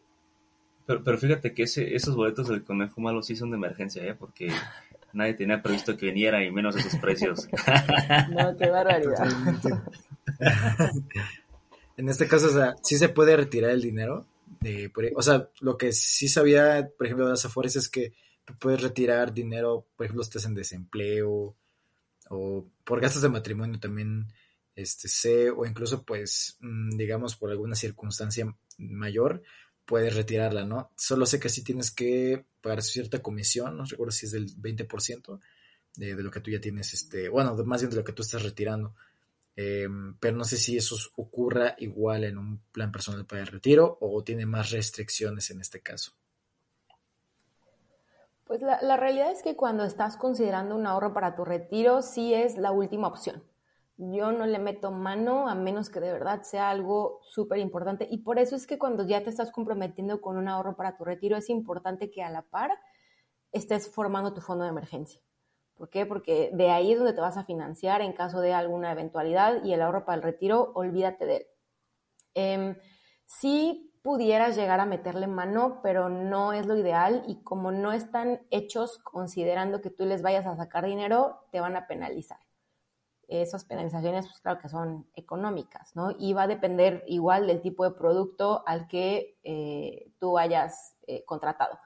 [0.87, 4.15] Pero, pero fíjate que ese, esos boletos del conejo malo sí son de emergencia, ¿eh?
[4.15, 4.49] Porque
[5.13, 7.49] nadie tenía previsto que viniera y menos esos precios.
[8.31, 9.29] no, qué barbaridad.
[11.97, 14.27] en este caso, o sea, sí se puede retirar el dinero.
[14.61, 18.13] De, o sea, lo que sí sabía, por ejemplo, de las Afores es que
[18.45, 21.55] tú puedes retirar dinero, por ejemplo, estés en desempleo
[22.31, 24.27] o por gastos de matrimonio también
[24.75, 29.43] este sé o incluso pues mm, digamos por alguna circunstancia mayor
[29.89, 30.91] puedes retirarla, ¿no?
[30.97, 35.41] Solo sé que sí tienes que pagar cierta comisión, no recuerdo si es del 20%
[35.97, 38.21] de, de lo que tú ya tienes, este, bueno, más bien de lo que tú
[38.21, 38.95] estás retirando.
[39.57, 43.97] Em, pero no sé si eso ocurra igual en un plan personal para el retiro
[44.03, 46.13] o tiene más restricciones en este caso.
[48.45, 52.35] Pues la, la, realidad es que cuando estás considerando un ahorro para tu retiro, sí
[52.35, 53.43] es la última opción.
[54.01, 58.07] Yo no le meto mano a menos que de verdad sea algo súper importante.
[58.09, 61.05] Y por eso es que cuando ya te estás comprometiendo con un ahorro para tu
[61.05, 62.71] retiro, es importante que a la par
[63.51, 65.21] estés formando tu fondo de emergencia.
[65.75, 66.07] ¿Por qué?
[66.07, 69.73] Porque de ahí es donde te vas a financiar en caso de alguna eventualidad y
[69.73, 71.47] el ahorro para el retiro, olvídate de él.
[72.35, 72.77] Eh,
[73.27, 78.47] sí pudieras llegar a meterle mano, pero no es lo ideal y como no están
[78.51, 82.48] hechos considerando que tú les vayas a sacar dinero, te van a penalizar.
[83.29, 86.13] Esas penalizaciones, pues claro que son económicas, ¿no?
[86.19, 91.25] Y va a depender igual del tipo de producto al que eh, tú hayas eh,
[91.25, 91.79] contratado.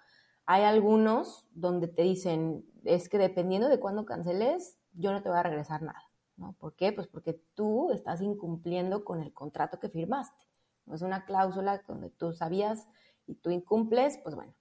[0.47, 5.39] Hay algunos donde te dicen, es que dependiendo de cuándo canceles, yo no te voy
[5.39, 6.03] a regresar nada.
[6.37, 6.55] ¿no?
[6.55, 6.93] ¿Por qué?
[6.93, 10.47] Pues porque tú estás incumpliendo con el contrato que firmaste.
[10.87, 12.89] No es una cláusula donde tú sabías
[13.27, 14.55] y tú incumples, pues bueno.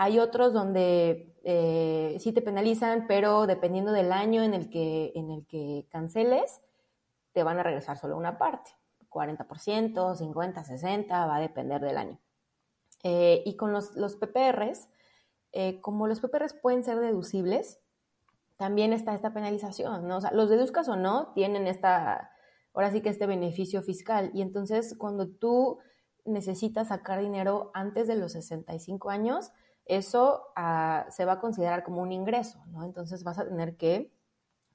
[0.00, 5.32] Hay otros donde eh, sí te penalizan, pero dependiendo del año en el, que, en
[5.32, 6.60] el que canceles,
[7.32, 8.70] te van a regresar solo una parte.
[9.10, 12.20] 40%, 50, 60, va a depender del año.
[13.02, 14.88] Eh, y con los, los PPRs,
[15.50, 17.80] eh, como los PPRs pueden ser deducibles,
[18.56, 20.18] también está esta penalización, ¿no?
[20.18, 22.30] O sea, los deduzcas o no, tienen esta,
[22.72, 24.30] ahora sí que este beneficio fiscal.
[24.32, 25.80] Y entonces, cuando tú
[26.24, 29.50] necesitas sacar dinero antes de los 65 años,
[29.88, 32.84] eso ah, se va a considerar como un ingreso, ¿no?
[32.84, 34.12] Entonces vas a tener que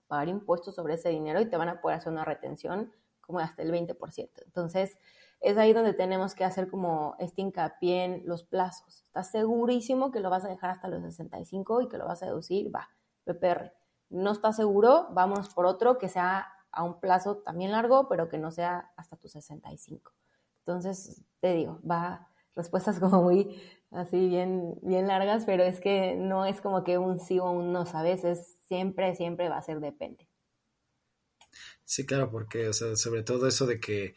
[0.08, 2.92] pagar impuestos sobre ese dinero y te van a poder hacer una retención
[3.22, 4.30] como hasta el 20%.
[4.46, 4.98] Entonces,
[5.40, 9.04] es ahí donde tenemos que hacer como este hincapié en los plazos.
[9.08, 12.28] ¿Estás segurísimo que lo vas a dejar hasta los 65 y que lo vas a
[12.28, 12.74] deducir?
[12.74, 12.90] Va,
[13.26, 13.74] PPR.
[14.10, 18.38] No estás seguro, vamos por otro que sea a un plazo también largo, pero que
[18.38, 20.12] no sea hasta tus 65.
[20.60, 23.60] Entonces, te digo, va respuestas como muy
[23.94, 27.72] así bien, bien largas, pero es que no es como que un sí o un
[27.72, 28.24] no, ¿sabes?
[28.24, 30.28] Es siempre, siempre va a ser depende.
[31.86, 34.16] Sí, claro, porque, o sea, sobre todo eso de que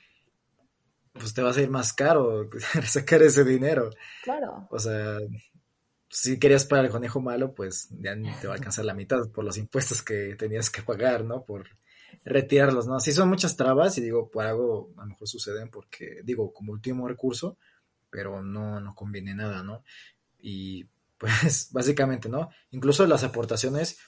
[1.13, 2.49] pues te vas a ir más caro
[2.87, 3.91] sacar ese dinero.
[4.23, 4.69] Claro.
[4.71, 5.19] O sea,
[6.11, 9.45] si querías pagar el conejo malo, pues ya te va a alcanzar la mitad por
[9.45, 11.45] los impuestos que tenías que pagar, ¿no?
[11.45, 11.69] Por
[12.25, 12.99] retirarlos, ¿no?
[13.01, 16.73] Sí son muchas trabas y digo, por algo a lo mejor suceden porque, digo, como
[16.73, 17.59] último recurso,
[18.11, 19.85] pero no, no conviene nada, ¿no?
[20.41, 20.87] Y
[21.19, 22.51] pues básicamente, ¿no?
[22.71, 23.99] Incluso las aportaciones,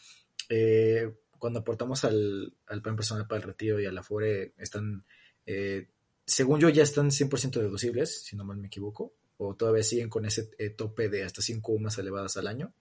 [0.48, 5.04] eh, cuando aportamos al, al plan personal para el retiro y a la FORE, están...
[5.46, 5.88] Eh,
[6.24, 10.26] según yo, ya están 100% deducibles, si no mal me equivoco, o todavía siguen con
[10.26, 12.74] ese eh, tope de hasta 5 más elevadas al año,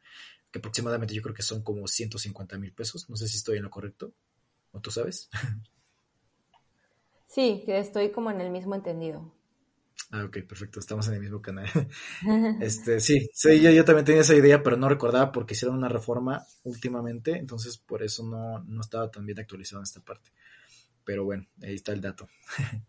[0.51, 3.09] que aproximadamente yo creo que son como 150 mil pesos.
[3.09, 4.11] No sé si estoy en lo correcto,
[4.71, 5.29] ¿o tú sabes?
[7.29, 9.31] Sí, que estoy como en el mismo entendido.
[10.11, 11.67] Ah, ok, perfecto, estamos en el mismo canal.
[12.61, 15.89] este, sí, sí yo, yo, también tenía esa idea, pero no recordaba porque hicieron una
[15.89, 20.31] reforma últimamente, entonces por eso no, no estaba tan bien actualizado en esta parte.
[21.03, 22.27] Pero bueno, ahí está el dato.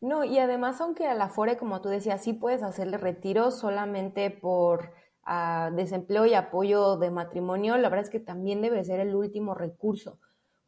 [0.00, 4.30] No, y además, aunque a la FORE, como tú decías, sí puedes hacerle retiro solamente
[4.30, 4.92] por
[5.26, 9.54] uh, desempleo y apoyo de matrimonio, la verdad es que también debe ser el último
[9.54, 10.20] recurso,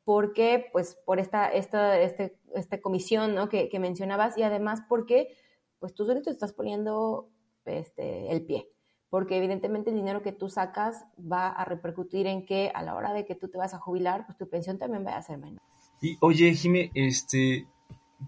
[0.05, 3.49] porque, pues, por esta, esta, este, esta comisión ¿no?
[3.49, 5.37] que, que, mencionabas y además porque,
[5.81, 7.29] pues, tú solito estás poniendo
[7.65, 8.69] este, el pie,
[9.09, 13.13] porque evidentemente el dinero que tú sacas va a repercutir en que a la hora
[13.13, 15.61] de que tú te vas a jubilar, pues tu pensión también va a ser menor.
[16.01, 17.67] Y oye, Jime, este,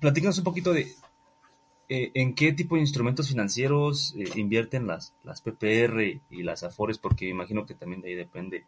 [0.00, 0.88] platícanos un poquito de
[1.88, 6.98] eh, en qué tipo de instrumentos financieros eh, invierten las, las PPR y las AFORES,
[6.98, 8.64] porque imagino que también de ahí depende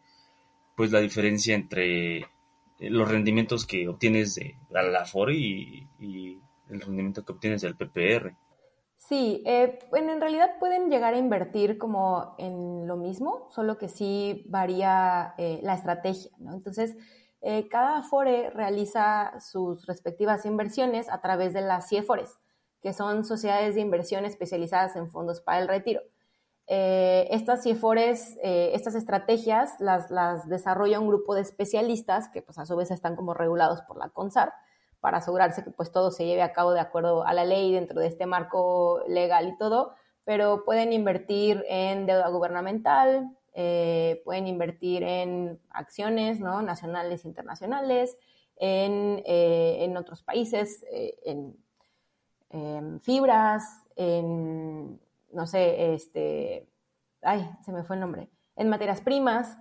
[0.75, 2.25] pues la diferencia entre eh,
[2.79, 8.35] los rendimientos que obtienes de la AFORE y, y el rendimiento que obtienes del PPR.
[8.97, 14.45] Sí, eh, en realidad pueden llegar a invertir como en lo mismo, solo que sí
[14.49, 16.53] varía eh, la estrategia, ¿no?
[16.53, 16.95] Entonces,
[17.41, 22.39] eh, cada Afore realiza sus respectivas inversiones a través de las CIEFORES,
[22.81, 26.01] que son sociedades de inversión especializadas en fondos para el retiro.
[26.67, 32.65] Eh, estas CIEFORES, estas estrategias las, las, desarrolla un grupo de especialistas que pues a
[32.65, 34.51] su vez están como regulados por la CONSAR
[35.05, 37.99] para asegurarse que pues todo se lleve a cabo de acuerdo a la ley dentro
[38.01, 39.93] de este marco legal y todo,
[40.23, 46.63] pero pueden invertir en deuda gubernamental, eh, pueden invertir en acciones ¿no?
[46.63, 48.17] nacionales e internacionales,
[48.55, 51.55] en, eh, en otros países, eh, en,
[52.49, 54.99] en, fibras, en
[55.31, 56.67] no sé, este,
[57.21, 59.55] ay, se me fue el nombre, en materias primas,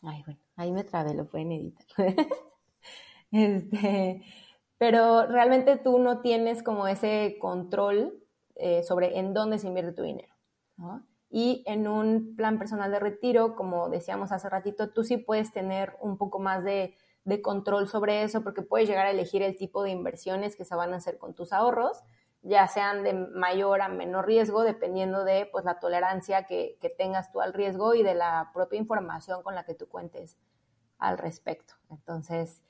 [0.00, 1.86] ay, bueno, ahí me trabé, lo pueden editar.
[3.30, 4.22] este,
[4.80, 8.18] pero realmente tú no tienes como ese control
[8.54, 10.34] eh, sobre en dónde se invierte tu dinero.
[11.28, 15.98] Y en un plan personal de retiro, como decíamos hace ratito, tú sí puedes tener
[16.00, 16.96] un poco más de,
[17.42, 20.94] control sobre eso porque puedes llegar a elegir el tipo de inversiones que se van
[20.94, 22.02] a hacer con tus ahorros
[22.42, 27.42] ya sean de mayor a menor riesgo, dependiendo de pues, la tolerancia que, tengas tú
[27.42, 30.38] al riesgo y de la propia información con la que tú cuentes
[30.98, 31.74] al respecto.
[31.90, 32.62] Entonces,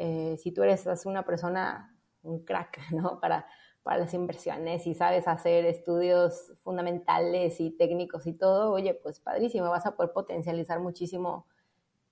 [0.00, 1.92] eh, si tú eres una persona,
[2.22, 3.18] un crack, ¿no?
[3.20, 3.46] Para,
[3.82, 9.68] para las inversiones y sabes hacer estudios fundamentales y técnicos y todo, oye, pues padrísimo,
[9.70, 11.46] vas a poder potencializar muchísimo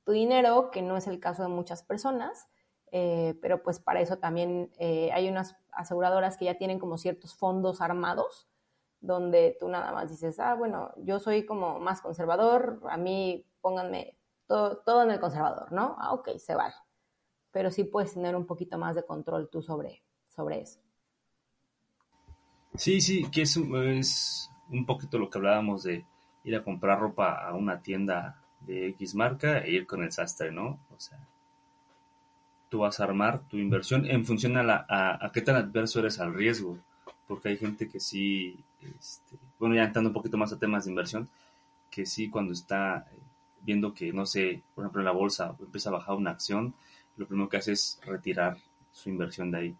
[0.04, 2.48] tu dinero, que no es el caso de muchas personas.
[2.92, 7.34] Eh, pero pues para eso también eh, hay unas aseguradoras que ya tienen como ciertos
[7.36, 8.48] fondos armados,
[9.00, 14.16] donde tú nada más dices, ah, bueno, yo soy como más conservador, a mí pónganme
[14.46, 15.96] todo, todo en el conservador, ¿no?
[15.98, 16.74] Ah, ok, se vale.
[17.56, 20.78] Pero sí puedes tener un poquito más de control tú sobre, sobre eso.
[22.74, 26.04] Sí, sí, que es, es un poquito lo que hablábamos de
[26.44, 30.52] ir a comprar ropa a una tienda de X marca e ir con el sastre,
[30.52, 30.80] ¿no?
[30.94, 31.18] O sea,
[32.68, 36.20] tú vas a armar tu inversión en función a, la, a, qué tan adverso eres
[36.20, 36.76] al riesgo,
[37.26, 40.90] porque hay gente que sí, este, bueno, ya entrando un poquito más a temas de
[40.90, 41.26] inversión,
[41.90, 43.06] que sí cuando está
[43.62, 46.74] viendo que, no sé, por ejemplo en la bolsa empieza a bajar una acción,
[47.16, 48.56] lo primero que hace es retirar
[48.92, 49.76] su inversión de ahí.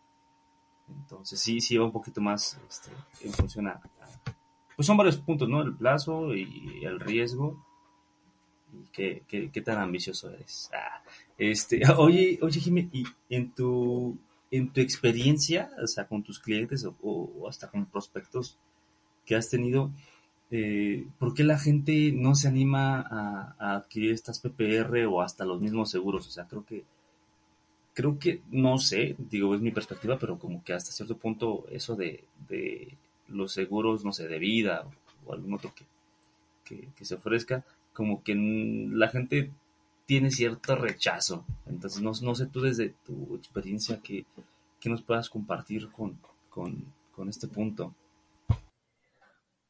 [0.89, 2.91] Entonces sí, sí va un poquito más este,
[3.23, 3.81] en función a,
[4.77, 5.63] Pues son varios puntos, ¿no?
[5.63, 7.67] El plazo y el riesgo
[8.93, 10.71] qué, qué, tan ambicioso eres.
[10.73, 11.03] Ah,
[11.39, 14.17] este, oye, oye, Jimmy, y en tu,
[14.51, 18.59] en tu experiencia, o sea, con tus clientes o, hasta con prospectos
[19.25, 19.91] que has tenido,
[20.51, 25.61] eh, ¿por qué la gente no se anima a, adquirir estas PPR o hasta los
[25.61, 26.27] mismos seguros?
[26.29, 26.85] O sea, creo que,
[27.97, 31.97] creo que, no sé, digo, es mi perspectiva, pero como que hasta cierto punto eso
[31.97, 34.85] de, de los seguros, no sé, de vida
[35.27, 35.73] o, algún otro
[36.65, 39.51] que, que se ofrezca, como que la gente
[40.07, 41.45] tiene cierto rechazo.
[41.67, 44.25] Entonces, no, no sé tú desde tu experiencia que,
[44.85, 46.17] nos puedas compartir con,
[46.49, 47.93] con, este punto.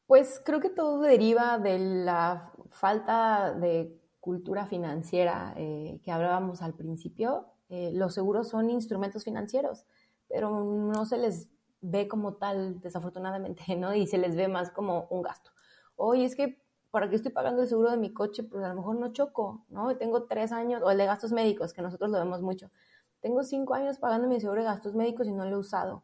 [0.05, 6.75] Pues creo que todo deriva de la falta de cultura financiera eh, que hablábamos al
[6.75, 7.47] principio.
[7.69, 9.85] Eh, los seguros son instrumentos financieros,
[10.27, 11.49] pero no se les
[11.81, 13.93] ve como tal, desafortunadamente, ¿no?
[13.93, 15.51] Y se les ve más como un gasto.
[15.95, 16.61] Oye, es que
[16.91, 18.43] ¿para qué estoy pagando el seguro de mi coche?
[18.43, 19.95] Pues a lo mejor no choco, ¿no?
[19.97, 22.71] Tengo tres años, o el de gastos médicos, que nosotros lo vemos mucho.
[23.19, 26.03] Tengo cinco años pagando mi seguro de gastos médicos y no lo he usado.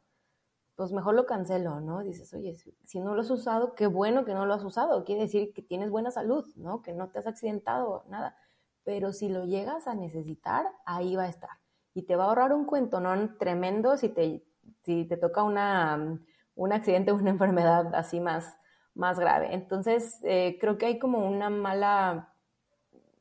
[0.75, 2.01] Pues mejor lo cancelo, ¿no?
[2.03, 2.55] Dices, oye,
[2.85, 5.03] si no lo has usado, qué bueno que no lo has usado.
[5.03, 6.81] Quiere decir que tienes buena salud, ¿no?
[6.81, 8.35] Que no te has accidentado, nada.
[8.83, 11.57] Pero si lo llegas a necesitar, ahí va a estar.
[11.93, 13.35] Y te va a ahorrar un cuento, ¿no?
[13.37, 14.43] Tremendo si te,
[14.83, 16.19] si te toca una,
[16.55, 18.57] un accidente o una enfermedad así más,
[18.95, 19.53] más grave.
[19.53, 22.33] Entonces, eh, creo que hay como una mala,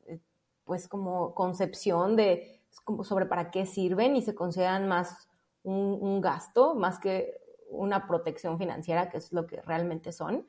[0.07, 0.19] eh,
[0.63, 5.29] pues como concepción de como sobre para qué sirven y se consideran más
[5.63, 7.39] un, gasto, más que
[7.69, 10.45] una protección financiera, que es lo que realmente son.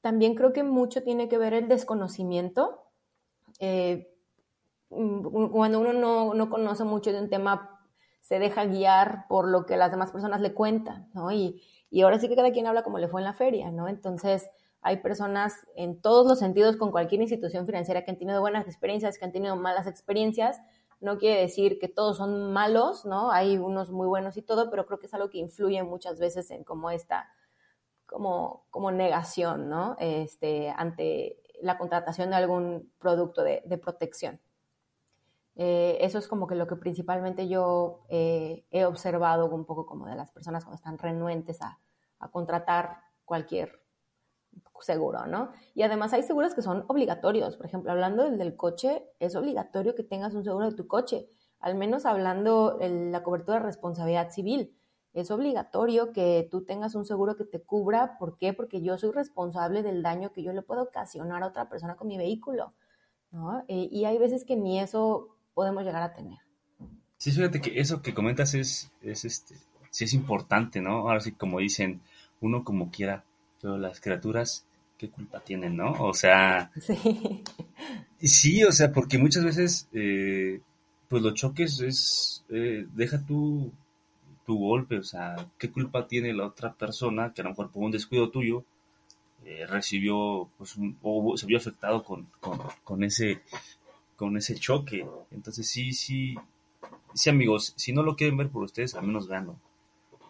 [0.00, 2.84] También creo que mucho tiene que ver el desconocimiento.
[3.58, 4.15] Eh,
[4.88, 7.80] cuando uno no, no, conoce mucho de un tema,
[8.20, 11.30] se deja guiar por lo que las demás personas le cuentan, ¿no?
[11.32, 13.88] Y, y ahora sí que cada quien habla como le fue en la feria, ¿no?
[13.88, 14.48] Entonces,
[14.86, 19.18] hay personas en todos los sentidos con cualquier institución financiera que han tenido buenas experiencias,
[19.18, 20.60] que han tenido malas experiencias.
[21.00, 23.32] No quiere decir que todos son malos, ¿no?
[23.32, 26.50] Hay unos muy buenos y todo, pero creo que es algo que influye muchas veces
[26.52, 27.28] en como esta,
[28.06, 29.96] como, como negación, ¿no?
[29.98, 34.40] Este, ante la contratación de algún producto de, protección.
[35.56, 40.06] Eh, eso es como que lo que principalmente yo eh, he observado un poco como
[40.06, 41.78] de las personas cuando están renuentes a,
[42.18, 43.86] a contratar cualquier
[44.80, 45.50] seguro, ¿no?
[45.74, 47.56] Y además hay seguros que son obligatorios.
[47.56, 51.28] Por ejemplo, hablando del del coche, es obligatorio que tengas un seguro de tu coche.
[51.60, 54.76] Al menos hablando de la cobertura de responsabilidad civil.
[55.14, 58.18] Es obligatorio que tú tengas un seguro que te cubra.
[58.18, 58.52] ¿Por qué?
[58.52, 62.08] Porque yo soy responsable del daño que yo le puedo ocasionar a otra persona con
[62.08, 62.74] mi vehículo,
[63.30, 63.64] ¿no?
[63.68, 66.38] Eh, y hay veces que ni eso podemos llegar a tener.
[67.16, 69.56] Sí, fíjate que eso que comentas es, es este,
[69.90, 71.08] sí es importante, ¿no?
[71.08, 72.02] Ahora sí, como dicen,
[72.42, 73.24] uno como quiera
[73.60, 74.66] pero las criaturas,
[74.98, 75.92] ¿qué culpa tienen, no?
[75.92, 76.70] O sea...
[76.80, 77.42] Sí.
[78.18, 80.62] Sí, o sea, porque muchas veces, eh,
[81.06, 83.70] pues los choques es, eh, deja tu,
[84.46, 87.82] tu golpe, o sea, ¿qué culpa tiene la otra persona que a lo mejor por
[87.82, 88.64] un descuido tuyo
[89.44, 92.26] eh, recibió pues, o se vio afectado con,
[92.82, 93.42] con, ese
[94.16, 95.06] con ese choque.
[95.30, 96.34] Entonces sí, sí,
[97.14, 99.60] sí amigos, si no lo quieren ver por ustedes, al menos veanlo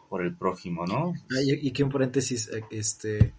[0.09, 1.15] por el prójimo, ¿no?
[1.31, 3.35] Ah, y, que un paréntesis, eh, este,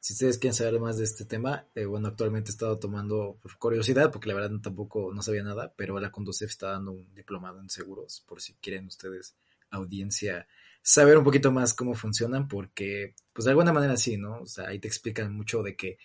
[0.00, 3.56] si ustedes quieren saber más de este tema, eh, bueno, actualmente he estado tomando por
[3.58, 7.60] curiosidad, porque la verdad tampoco no sabía nada, pero la Conducef está dando un diplomado
[7.60, 9.36] en seguros, por si quieren ustedes,
[9.70, 10.46] audiencia,
[10.82, 14.40] saber un poquito más cómo funcionan, porque, pues de alguna manera sí, ¿no?
[14.40, 15.98] O sea, ahí te explican mucho de que,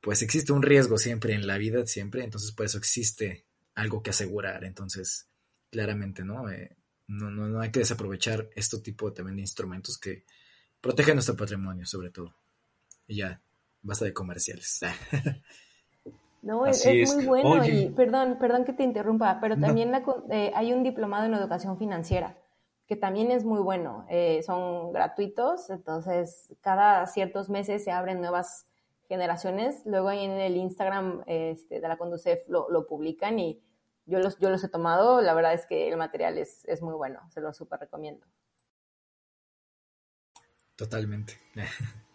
[0.00, 3.44] pues existe un riesgo siempre en la vida, siempre, entonces por eso existe
[3.74, 5.28] algo que asegurar, entonces,
[5.70, 6.50] claramente, ¿no?
[6.50, 6.76] Eh,
[7.06, 10.24] no, no, no hay que desaprovechar este tipo también de instrumentos que
[10.80, 12.34] protegen nuestro patrimonio, sobre todo.
[13.06, 13.40] Y ya,
[13.82, 14.80] basta de comerciales.
[16.40, 16.86] No, es,
[17.16, 19.92] muy bueno y perdón, perdón que te interrumpa, pero también
[20.30, 22.38] eh, hay un diplomado en educación financiera
[22.88, 24.06] que también es muy bueno.
[24.08, 28.66] Eh, son gratuitos, entonces cada ciertos meses se abren nuevas
[29.08, 29.82] generaciones.
[29.86, 33.60] Luego ahí en el Instagram este, de la Conducef lo, lo, publican y
[34.06, 35.20] yo los, yo los he tomado.
[35.20, 38.26] La verdad es que el material es, es muy bueno, se lo súper recomiendo.
[40.76, 41.38] Totalmente.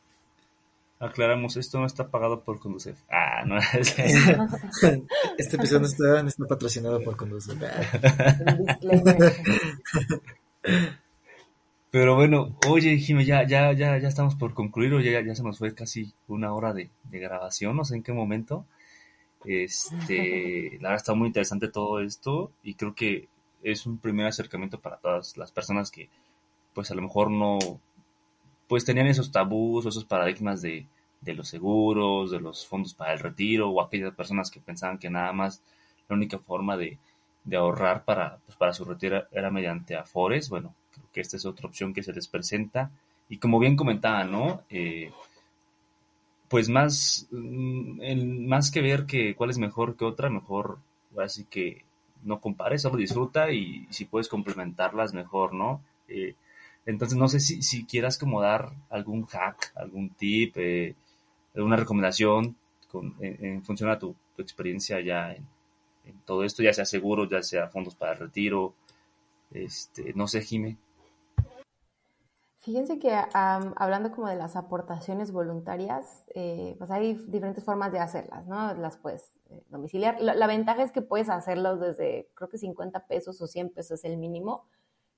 [1.00, 2.98] Aclaramos, esto no está pagado por Conducef.
[3.10, 3.58] Ah, no.
[5.38, 7.62] este episodio no está, no está patrocinado por Conducef.
[11.94, 15.44] Pero bueno, oye, Jimmy, ya, ya, ya, ya estamos por concluir, o ya, ya se
[15.44, 18.66] nos fue casi una hora de, grabación, no sé en qué momento.
[19.46, 23.28] Este, la verdad está muy interesante todo esto y creo que
[23.62, 26.10] es un primer acercamiento para todas las personas que,
[26.74, 27.60] pues a lo mejor no,
[28.68, 30.88] pues tenían esos tabús o esos paradigmas de,
[31.22, 35.12] de los seguros, de los fondos para el retiro, o aquellas personas que pensaban que
[35.12, 35.62] nada más
[36.10, 36.98] la única forma de,
[37.44, 40.50] de ahorrar para, pues para su retiro era mediante afores.
[40.50, 40.74] Bueno,
[41.14, 42.92] que esta es otra opción que se les presenta.
[43.30, 44.64] Y como bien comentaba, ¿no?
[44.70, 45.12] Eh,
[46.50, 50.80] pues más, mm, más que ver que cuál es mejor que otra, mejor
[51.18, 51.84] así que
[52.24, 55.82] no compares, solo disfruta y, si puedes complementarlas mejor, ¿no?
[56.08, 56.36] Eh,
[56.86, 60.96] entonces no sé si, si quieras como dar algún hack, algún tip, eh,
[61.56, 62.56] alguna recomendación
[63.20, 65.46] en, función a tu, experiencia ya en,
[66.06, 68.74] en todo esto, ya sea seguros, ya sea fondos para el retiro,
[69.54, 70.78] este, no sé, Jime.
[72.64, 78.48] Fíjense que hablando como de las aportaciones voluntarias, eh, pues hay diferentes formas de hacerlas,
[78.48, 78.74] ¿no?
[78.76, 80.22] Las puedes eh, domiciliar.
[80.22, 84.06] La, ventaja es que puedes hacerlo desde, creo que 50 pesos o 100 pesos es
[84.06, 84.66] el mínimo.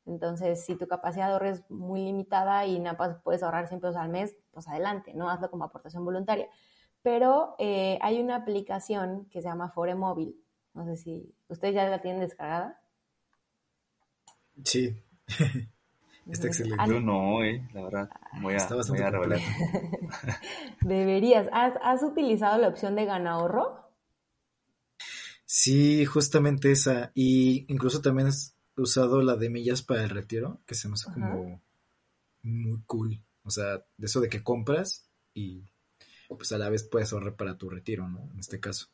[0.08, 3.80] Entonces, si tu capacidad de ahorro es muy limitada y nada más puedes ahorrar 100
[3.80, 5.30] pesos al mes, pues adelante, ¿no?
[5.30, 6.50] Hazlo como aportación voluntaria.
[7.04, 10.36] Pero eh, hay una aplicación que se llama Foremóvil,
[10.74, 12.82] no sé si ustedes ya la tienen descargada.
[14.64, 15.00] Sí.
[16.28, 16.84] Está excelente.
[16.88, 18.10] Yo no, eh, la verdad.
[18.42, 19.40] Voy a, voy a revelar.
[20.82, 21.48] Deberías.
[21.52, 23.92] ¿Has, utilizado la opción de gana ahorro?
[25.46, 27.12] Sí, justamente esa.
[27.14, 31.12] Y incluso también has usado la de millas para el retiro, que se me hace
[31.14, 31.62] como
[32.42, 33.24] muy cool.
[33.44, 35.64] O sea, de eso de que compras y
[36.28, 38.30] pues a la vez puedes ahorrar para tu retiro, ¿no?
[38.32, 38.88] En este caso.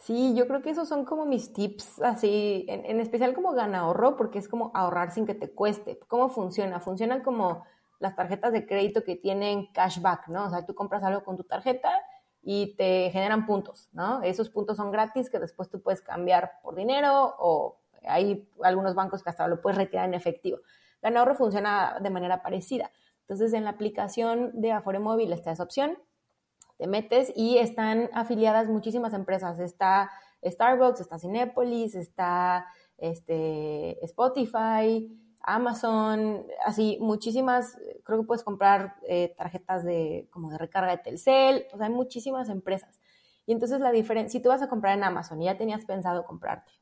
[0.00, 4.16] Sí, yo creo que esos son como mis tips, así, en, especial como gana ahorro,
[4.16, 5.98] porque es como ahorrar sin que te cueste.
[6.08, 6.80] ¿Cómo funciona?
[6.80, 7.64] Funcionan como
[7.98, 10.46] las tarjetas de crédito que tienen cashback, ¿no?
[10.46, 11.92] O sea, tú compras algo con tu tarjeta
[12.40, 14.22] y te generan puntos, ¿no?
[14.22, 19.22] Esos puntos son gratis que después tú puedes cambiar por dinero o hay algunos bancos
[19.22, 20.60] que hasta lo puedes retirar en efectivo.
[21.02, 22.90] Gana ahorro funciona de manera parecida.
[23.20, 25.98] Entonces, en la aplicación de Afore Móvil está esa opción
[26.80, 29.60] te metes y están afiliadas muchísimas empresas.
[29.60, 30.10] Está
[30.42, 32.64] Starbucks, está Cinepolis, está
[32.96, 40.92] este, Spotify, Amazon, así muchísimas, creo que puedes comprar eh, tarjetas de como de recarga
[40.92, 42.98] de Telcel, o sea, hay muchísimas empresas.
[43.44, 46.24] Y entonces la diferencia, si tú vas a comprar en Amazon y ya tenías pensado
[46.24, 46.72] comprarte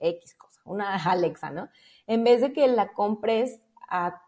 [0.00, 1.68] X cosa, una Alexa, ¿no?
[2.08, 4.22] En vez de que la compres, a,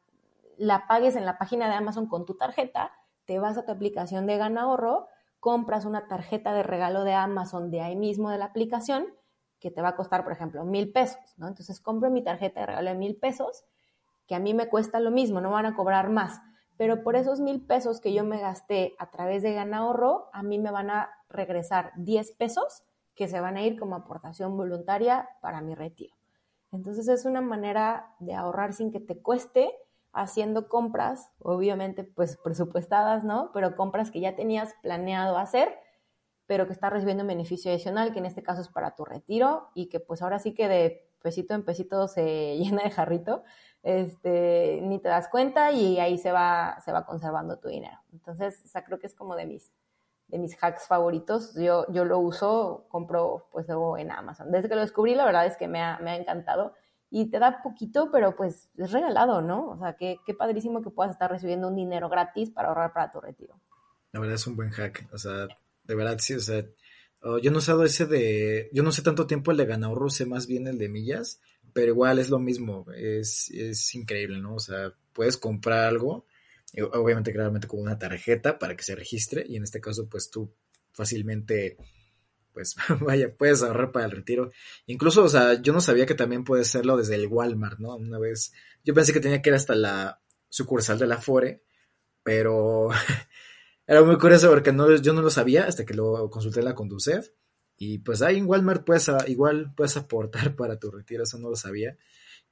[0.59, 2.93] la pagues en la página de Amazon con tu tarjeta,
[3.29, 5.07] te vas a tu aplicación de Gana Ahorro,
[5.39, 9.05] compras una tarjeta de regalo de Amazon de ahí mismo de la aplicación,
[9.61, 11.47] que te va a costar, por ejemplo, mil pesos, ¿no?
[11.47, 13.67] Entonces compro mi tarjeta de regalo de mil pesos,
[14.27, 16.41] que a mí me cuesta lo mismo, no van a cobrar más,
[16.79, 20.43] pero por esos mil pesos que yo me gasté a través de Gana Ahorro, a
[20.43, 22.83] mí me van a regresar 10 pesos
[23.15, 26.17] que se van a ir como aportación voluntaria para mi retiro.
[26.73, 29.71] Entonces es una manera de ahorrar sin que te cueste
[30.21, 33.51] haciendo compras, obviamente pues presupuestadas, ¿no?
[33.53, 35.79] Pero compras que ya tenías planeado hacer,
[36.47, 39.71] pero que estás recibiendo un beneficio adicional, que en este caso es para tu retiro
[39.75, 43.45] y que pues ahora sí que de pesito en pesito se llena de jarrito,
[43.83, 47.99] este, ni te das cuenta y ahí se va, se va conservando tu dinero.
[48.13, 49.73] Entonces, o creo que es como de mis,
[50.27, 51.55] de mis hacks favoritos.
[51.55, 54.51] Yo, yo lo uso, compro pues luego en Amazon.
[54.51, 56.75] Desde que lo descubrí, la verdad es que me ha, me ha encantado
[57.11, 59.71] y te da poquito, pero pues es regalado, ¿no?
[59.71, 63.11] O sea, qué, qué padrísimo que puedas estar recibiendo un dinero gratis para ahorrar para
[63.11, 63.59] tu retiro.
[64.13, 65.49] La verdad es un buen hack, o sea,
[65.85, 66.65] de verdad sí, o sea,
[67.23, 70.11] oh, yo no he usado ese de, yo no sé tanto tiempo el de Ganahorro,
[70.11, 71.41] sé más bien el de millas,
[71.73, 74.55] pero igual es lo mismo, es, es increíble, ¿no?
[74.55, 76.27] O sea, puedes comprar algo,
[76.93, 80.53] obviamente claramente con una tarjeta para que se registre y en este caso pues tú
[80.93, 81.77] fácilmente
[82.59, 84.51] pues vaya, puedes ahorrar para el retiro.
[84.87, 87.95] Incluso, o sea, yo no sabía que también puede serlo desde el Walmart, ¿no?
[87.95, 88.53] Una vez,
[88.83, 91.63] yo pensé que tenía que ir hasta la sucursal de la Fore,
[92.25, 92.89] pero
[93.87, 96.75] era muy curioso porque no, yo no lo sabía hasta que lo consulté en la
[96.75, 97.31] Conducef.
[97.77, 101.57] Y pues ahí en Walmart puedes, igual puedes aportar para tu retiro, eso no lo
[101.57, 101.97] sabía.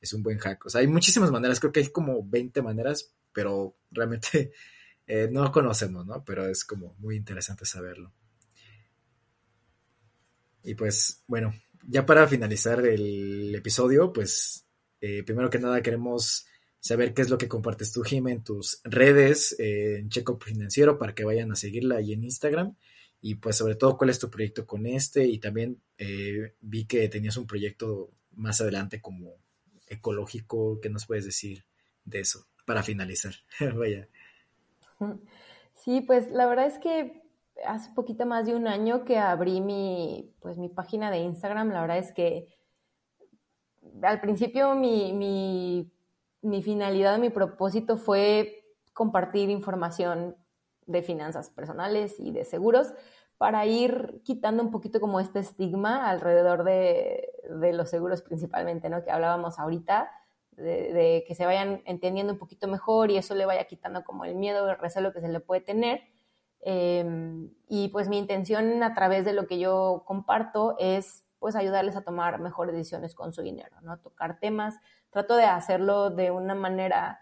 [0.00, 0.66] Es un buen hack.
[0.66, 4.52] O sea, hay muchísimas maneras, creo que hay como 20 maneras, pero realmente
[5.08, 6.24] eh, no conocemos, ¿no?
[6.24, 8.12] Pero es como muy interesante saberlo.
[10.66, 11.54] Y pues bueno,
[11.86, 14.66] ya para finalizar el episodio, pues
[15.00, 16.46] eh, primero que nada queremos
[16.80, 20.98] saber qué es lo que compartes tú, Jim, en tus redes, eh, en Checo Financiero,
[20.98, 22.76] para que vayan a seguirla ahí en Instagram.
[23.20, 25.24] Y pues sobre todo, cuál es tu proyecto con este.
[25.24, 29.34] Y también eh, vi que tenías un proyecto más adelante como
[29.86, 30.80] ecológico.
[30.80, 31.64] ¿Qué nos puedes decir
[32.04, 33.34] de eso para finalizar?
[33.76, 34.08] Vaya.
[35.84, 37.25] Sí, pues la verdad es que
[37.64, 41.70] hace poquito más de un año que abrí mi, pues, mi página de Instagram.
[41.70, 42.48] La verdad es que
[44.02, 45.12] al principio mi,
[46.42, 50.36] mi, finalidad, mi propósito fue compartir información
[50.86, 52.92] de finanzas personales y de seguros
[53.38, 59.04] para ir quitando un poquito como este estigma alrededor de, de los seguros principalmente, ¿no?
[59.04, 60.10] Que hablábamos ahorita,
[60.52, 64.24] de, de, que se vayan entendiendo un poquito mejor y eso le vaya quitando como
[64.24, 66.00] el miedo, el recelo que se le puede tener
[66.68, 71.94] Em, y pues mi intención a través de lo que yo comparto es pues ayudarles
[71.94, 74.00] a tomar mejores decisiones con su dinero, ¿no?
[74.00, 74.74] Tocar temas,
[75.10, 77.20] trato de hacerlo de una manera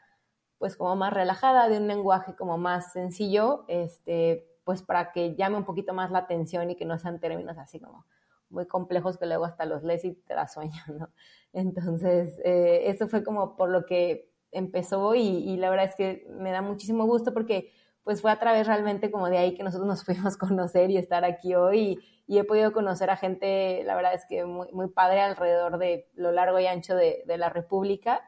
[0.56, 5.58] pues como más relajada, de un lenguaje como más sencillo, este, pues para que llame
[5.58, 8.06] un poquito más la atención y que no sean términos así como
[8.48, 11.10] muy complejos que luego hasta los lees y te da sueño, ¿no?
[11.52, 16.26] Entonces, eh, eso fue como por lo que empezó y, y la verdad es que
[16.30, 17.70] me da muchísimo gusto porque
[18.04, 20.98] pues fue a través realmente como de ahí que nosotros nos fuimos a conocer y
[20.98, 24.88] estar aquí hoy y, he podido conocer a gente, la verdad es que muy, muy
[24.88, 28.22] padre alrededor de lo largo y ancho de, la República.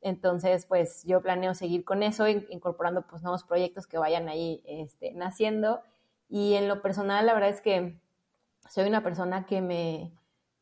[0.00, 5.12] Entonces, pues yo planeo seguir con eso, incorporando pues nuevos proyectos que vayan ahí este,
[5.12, 5.80] naciendo.
[6.28, 8.00] Y en lo personal, la verdad es que
[8.68, 10.12] soy una persona que me,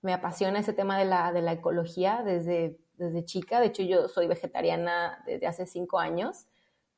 [0.00, 3.61] me apasiona ese tema de la, de la ecología desde, desde chica.
[3.61, 6.46] De hecho, yo soy vegetariana desde hace cinco años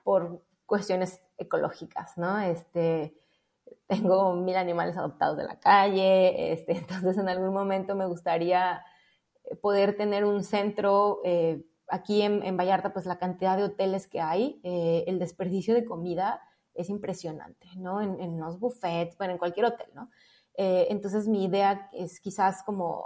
[0.05, 2.41] por cuestiones ecológicas, ¿no?
[2.41, 3.17] Este,
[3.87, 8.85] tengo mil animales adoptados de la calle, este, entonces en algún momento me gustaría
[9.61, 14.61] poder tener un centro, eh, aquí en, Vallarta, pues la cantidad de hoteles que hay,
[14.63, 16.41] eh, el desperdicio de comida
[16.75, 18.01] es impresionante, ¿no?
[18.01, 20.09] En, los buffets, bueno, en cualquier hotel, ¿no?
[20.55, 23.05] Eh, entonces mi idea es quizás como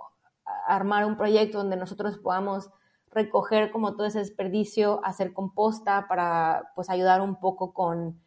[0.66, 2.70] armar un proyecto donde nosotros podamos
[3.11, 8.20] recoger como todo ese desperdicio, hacer composta para pues ayudar un poco con,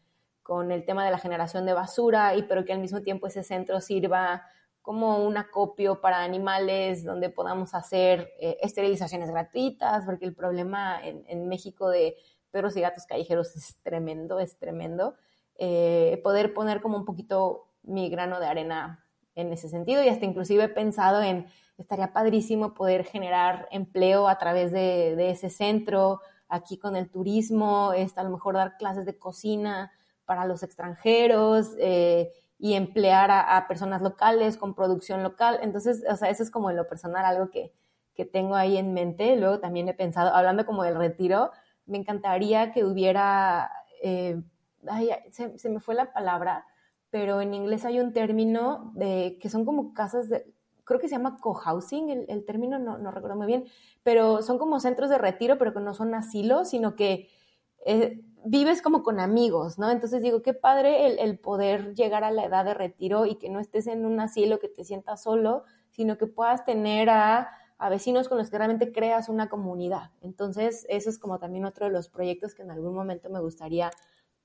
[0.49, 3.43] con el tema de la generación de basura, y pero que al mismo tiempo ese
[3.43, 4.47] centro sirva
[4.81, 11.47] como un acopio para animales donde podamos hacer eh, esterilizaciones gratuitas, porque el problema en,
[11.47, 12.15] México de
[12.49, 15.13] perros y gatos callejeros es tremendo, es tremendo.
[15.59, 20.25] Eh, poder poner como un poquito mi grano de arena en ese sentido y hasta
[20.25, 21.45] inclusive he pensado en
[21.77, 28.23] estaría padrísimo poder generar empleo a través de, ese centro, aquí con el turismo, a
[28.23, 29.91] lo mejor dar clases de cocina
[30.30, 35.57] para los extranjeros eh, y emplear a, personas locales con producción local.
[35.63, 37.73] Entonces, o sea, eso es como en lo personal algo que,
[38.32, 39.36] tengo ahí en mente.
[39.38, 41.51] Luego también he pensado, hablando como del retiro,
[41.88, 43.71] me encantaría que hubiera,
[44.03, 44.39] eh,
[44.88, 46.65] ay, se, se, me fue la palabra,
[47.09, 50.45] pero en inglés hay un término de que son como casas de,
[50.84, 53.65] creo que se llama cohousing, el, el término no, no, recuerdo muy bien,
[54.03, 57.30] pero son como centros de retiro, pero que no son asilos, sino que
[57.86, 59.91] eh, vives como con amigos, ¿no?
[59.91, 63.59] Entonces digo, qué padre el, poder llegar a la edad de retiro y que no
[63.59, 68.27] estés en un asilo, que te sientas solo, sino que puedas tener a, a vecinos
[68.27, 70.09] con los que realmente creas una comunidad.
[70.21, 73.91] Entonces, eso es como también otro de los proyectos que en algún momento me gustaría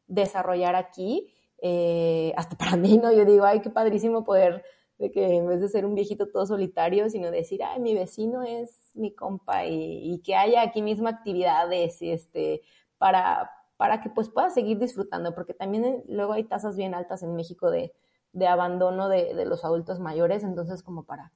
[0.06, 1.32] desarrollar aquí.
[1.62, 3.10] Eh, hasta para mí, ¿no?
[3.10, 4.62] Yo digo, ay, qué padrísimo poder
[4.98, 8.42] de que en vez de ser un viejito todo solitario, sino decir, ay, mi vecino
[8.42, 12.60] es mi compa y, que haya aquí mismo actividades y este,
[12.98, 17.34] para, para que pues pueda seguir disfrutando, porque también luego hay tasas bien altas en
[17.34, 17.92] México de,
[18.32, 21.32] de abandono de, de, los adultos mayores, entonces como para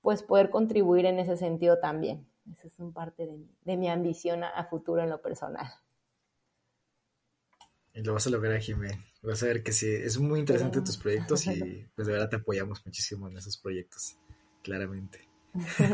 [0.00, 2.26] pues poder contribuir en ese sentido también.
[2.52, 5.66] Esa es un parte de, de mi ambición a, a, futuro en lo personal.
[7.92, 8.98] Y lo vas a lograr, Jimé.
[9.22, 12.36] Vas a ver que sí, es muy interesante tus proyectos y pues de verdad te
[12.36, 14.16] apoyamos muchísimo en esos proyectos,
[14.62, 15.28] claramente.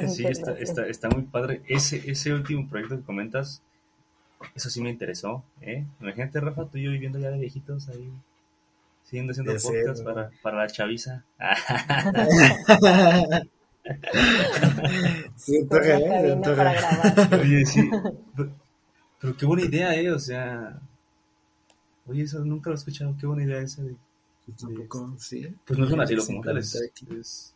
[0.08, 1.62] Sí, está, está, está, muy padre.
[1.68, 3.62] Ese, ese último proyecto que comentas,
[4.54, 5.44] eso sí me interesó.
[5.60, 5.84] ¿eh?
[6.00, 8.10] Imagínate, Rafa, tú y yo viviendo ya de viejitos ahí,
[9.04, 11.24] siguiendo haciendo podcasts para, para la chaviza.
[15.36, 16.40] sí, toca, ¿eh?
[16.42, 17.90] Para Oye, sí.
[18.36, 18.50] Pero,
[19.20, 20.10] pero, qué buena idea, ¿eh?
[20.10, 20.80] O sea.
[22.06, 23.16] Oye, eso nunca lo he escuchado.
[23.18, 23.96] Qué buena idea esa de.
[24.60, 25.48] Tampoco, sí.
[25.64, 27.54] Pues no es un asilo como tal, es,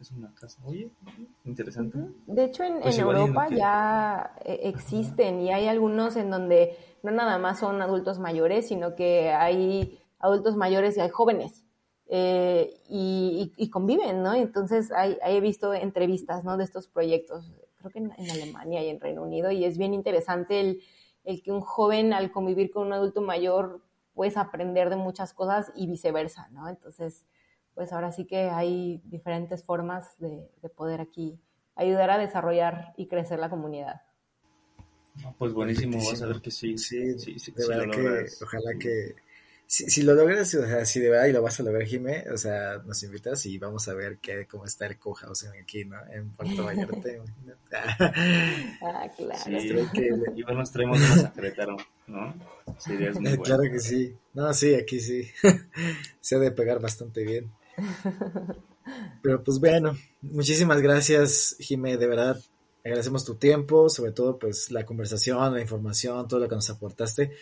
[0.00, 0.60] es, una casa.
[0.64, 0.90] Oye,
[1.44, 1.98] interesante.
[2.26, 6.30] De hecho, en, Pues en en Europa que- ya eh, existen y hay algunos en
[6.30, 11.62] donde no nada más son adultos mayores, sino que hay adultos mayores y hay jóvenes.
[12.08, 14.32] eh, y, y- y conviven, ¿no?
[14.32, 16.56] Entonces, hay, he visto entrevistas, ¿no?
[16.56, 19.92] De estos proyectos, creo que en, en Alemania y en Reino Unido, y es bien
[19.92, 20.80] interesante el,
[21.24, 23.82] el que un joven al convivir con un adulto mayor
[24.14, 26.68] puedes aprender de muchas cosas y viceversa, ¿no?
[26.68, 27.26] Entonces,
[27.76, 31.38] pues ahora sí que hay diferentes formas de, de poder aquí
[31.76, 34.00] ayudar a desarrollar y crecer la comunidad.
[35.22, 36.76] No, pues buenísimo, vas a ver que sí.
[36.78, 38.42] Sí, sí, sí, de sí verdad lo que logras.
[38.42, 39.14] ojalá que
[39.66, 42.24] si, si lo logras, o sea, si de verdad y lo vas a lograr, Jimé,
[42.32, 45.96] o sea, nos invitas y vamos a ver qué, cómo está el cohousing aquí, ¿no?
[46.12, 47.58] En Puerto Vallarta, imagínate.
[48.80, 49.42] Ah, claro.
[49.44, 50.32] Sí, increíble.
[50.36, 52.34] igual nos traemos unos a Querétaro, ¿no?
[52.86, 53.06] Muy
[53.36, 53.42] bueno.
[53.42, 54.14] Claro que sí.
[54.34, 55.28] No, sí, aquí sí.
[56.20, 57.50] Se ha de pegar bastante bien.
[59.22, 62.38] Pero pues bueno, muchísimas gracias, Jimé, de verdad.
[62.84, 67.32] Agradecemos tu tiempo, sobre todo pues la conversación, la información, todo lo que nos aportaste.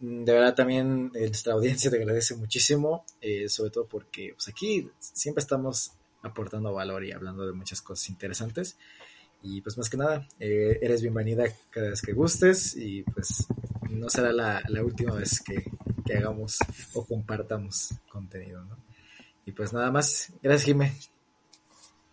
[0.00, 4.48] Mm, De verdad también eh, nuestra audiencia te agradece muchísimo, eh, sobre todo porque pues
[4.48, 5.92] aquí siempre estamos
[6.22, 8.76] aportando valor y hablando de muchas cosas interesantes.
[9.42, 13.46] Y pues más que nada, eh, eres bienvenida cada vez que gustes y pues
[13.90, 15.64] no será la, la última vez que,
[16.04, 16.58] que hagamos
[16.94, 18.76] o compartamos contenido, ¿no?
[19.48, 20.92] Y pues nada más, gracias Jimé.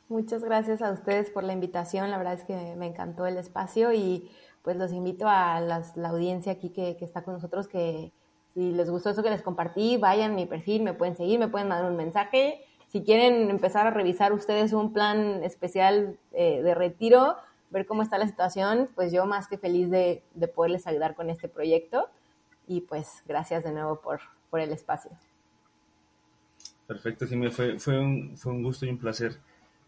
[0.07, 2.09] Muchas gracias a ustedes por la invitación.
[2.09, 4.31] La verdad es que me encantó el espacio y
[4.61, 8.13] pues los invito a las- la audiencia aquí que, que está con nosotros que
[8.53, 11.49] si les gustó eso que les compartí, vayan a mi perfil, me pueden seguir, me
[11.49, 12.61] pueden mandar un mensaje.
[12.87, 17.35] Si quieren empezar a revisar ustedes un plan especial eh, de retiro,
[17.69, 21.29] ver cómo está la situación, pues yo más que feliz de, de poderles ayudar con
[21.29, 22.07] este proyecto.
[22.65, 25.11] Y pues gracias de nuevo por, por el espacio.
[26.87, 27.49] Perfecto, Jimmy.
[27.51, 29.37] Fue, fue, un, fue un gusto y un placer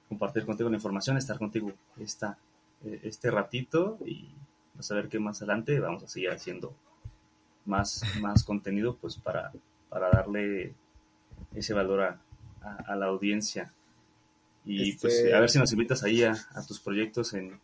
[0.09, 2.37] compartir contigo la información, estar contigo esta,
[2.83, 4.29] eh, este ratito y
[4.75, 6.73] pues, a ver qué más adelante vamos a seguir haciendo
[7.65, 9.51] más, más contenido pues para,
[9.89, 10.73] para darle
[11.53, 12.21] ese valor a,
[12.61, 13.73] a, a la audiencia.
[14.65, 17.59] Y Este- pues a ver si nos invitas ahí a, a tus proyectos en,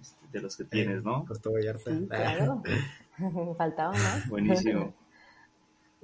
[0.00, 1.24] este, de los que tienes, ¿no?
[1.24, 1.90] Puerto Vallarta.
[1.94, 2.62] Sí, claro.
[3.58, 4.28] Faltaba más.
[4.28, 4.94] Buenísimo.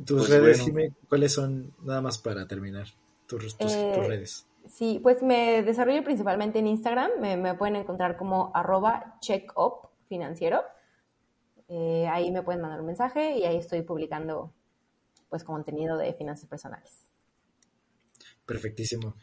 [0.05, 0.65] Tus Pues redes, bueno.
[0.65, 2.87] Jimé, ¿cuáles son, nada más para terminar,
[3.27, 4.47] tus, tus, Eh, tus redes?
[4.69, 7.11] Sí, pues me desarrollo principalmente en Instagram.
[7.21, 10.63] Me, me pueden encontrar como arroba checkup financiero.
[11.69, 14.53] Eh, ahí me pueden mandar un mensaje y ahí estoy publicando
[15.29, 17.05] pues contenido de finanzas personales.
[18.47, 19.15] Perfectísimo.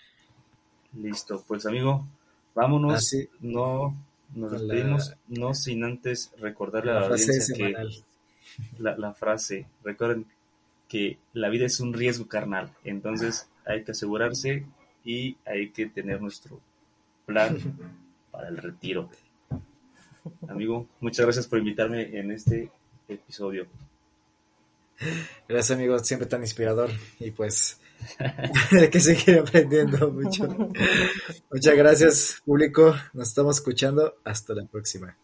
[0.93, 2.05] Listo, pues amigo,
[2.53, 3.13] vámonos.
[3.13, 3.17] Ah.
[3.41, 3.95] No
[4.35, 7.73] nos la- despedimos, no sin antes recordarle a la, La audiencia que
[8.77, 10.25] la frase, recuerden
[10.91, 14.65] que la vida es un riesgo carnal, entonces hay que asegurarse
[15.05, 16.59] y hay que tener nuestro
[17.25, 17.57] plan
[18.31, 19.09] para el retiro.
[20.49, 22.69] Amigo, muchas gracias por invitarme en este
[23.07, 23.67] episodio.
[25.47, 26.89] Gracias, amigo, siempre tan inspirador.
[27.21, 27.79] Y pues,
[28.69, 30.45] hay que seguir aprendiendo mucho.
[31.49, 32.93] Muchas gracias, público.
[33.13, 34.15] Nos estamos escuchando.
[34.25, 35.17] Hasta la próxima.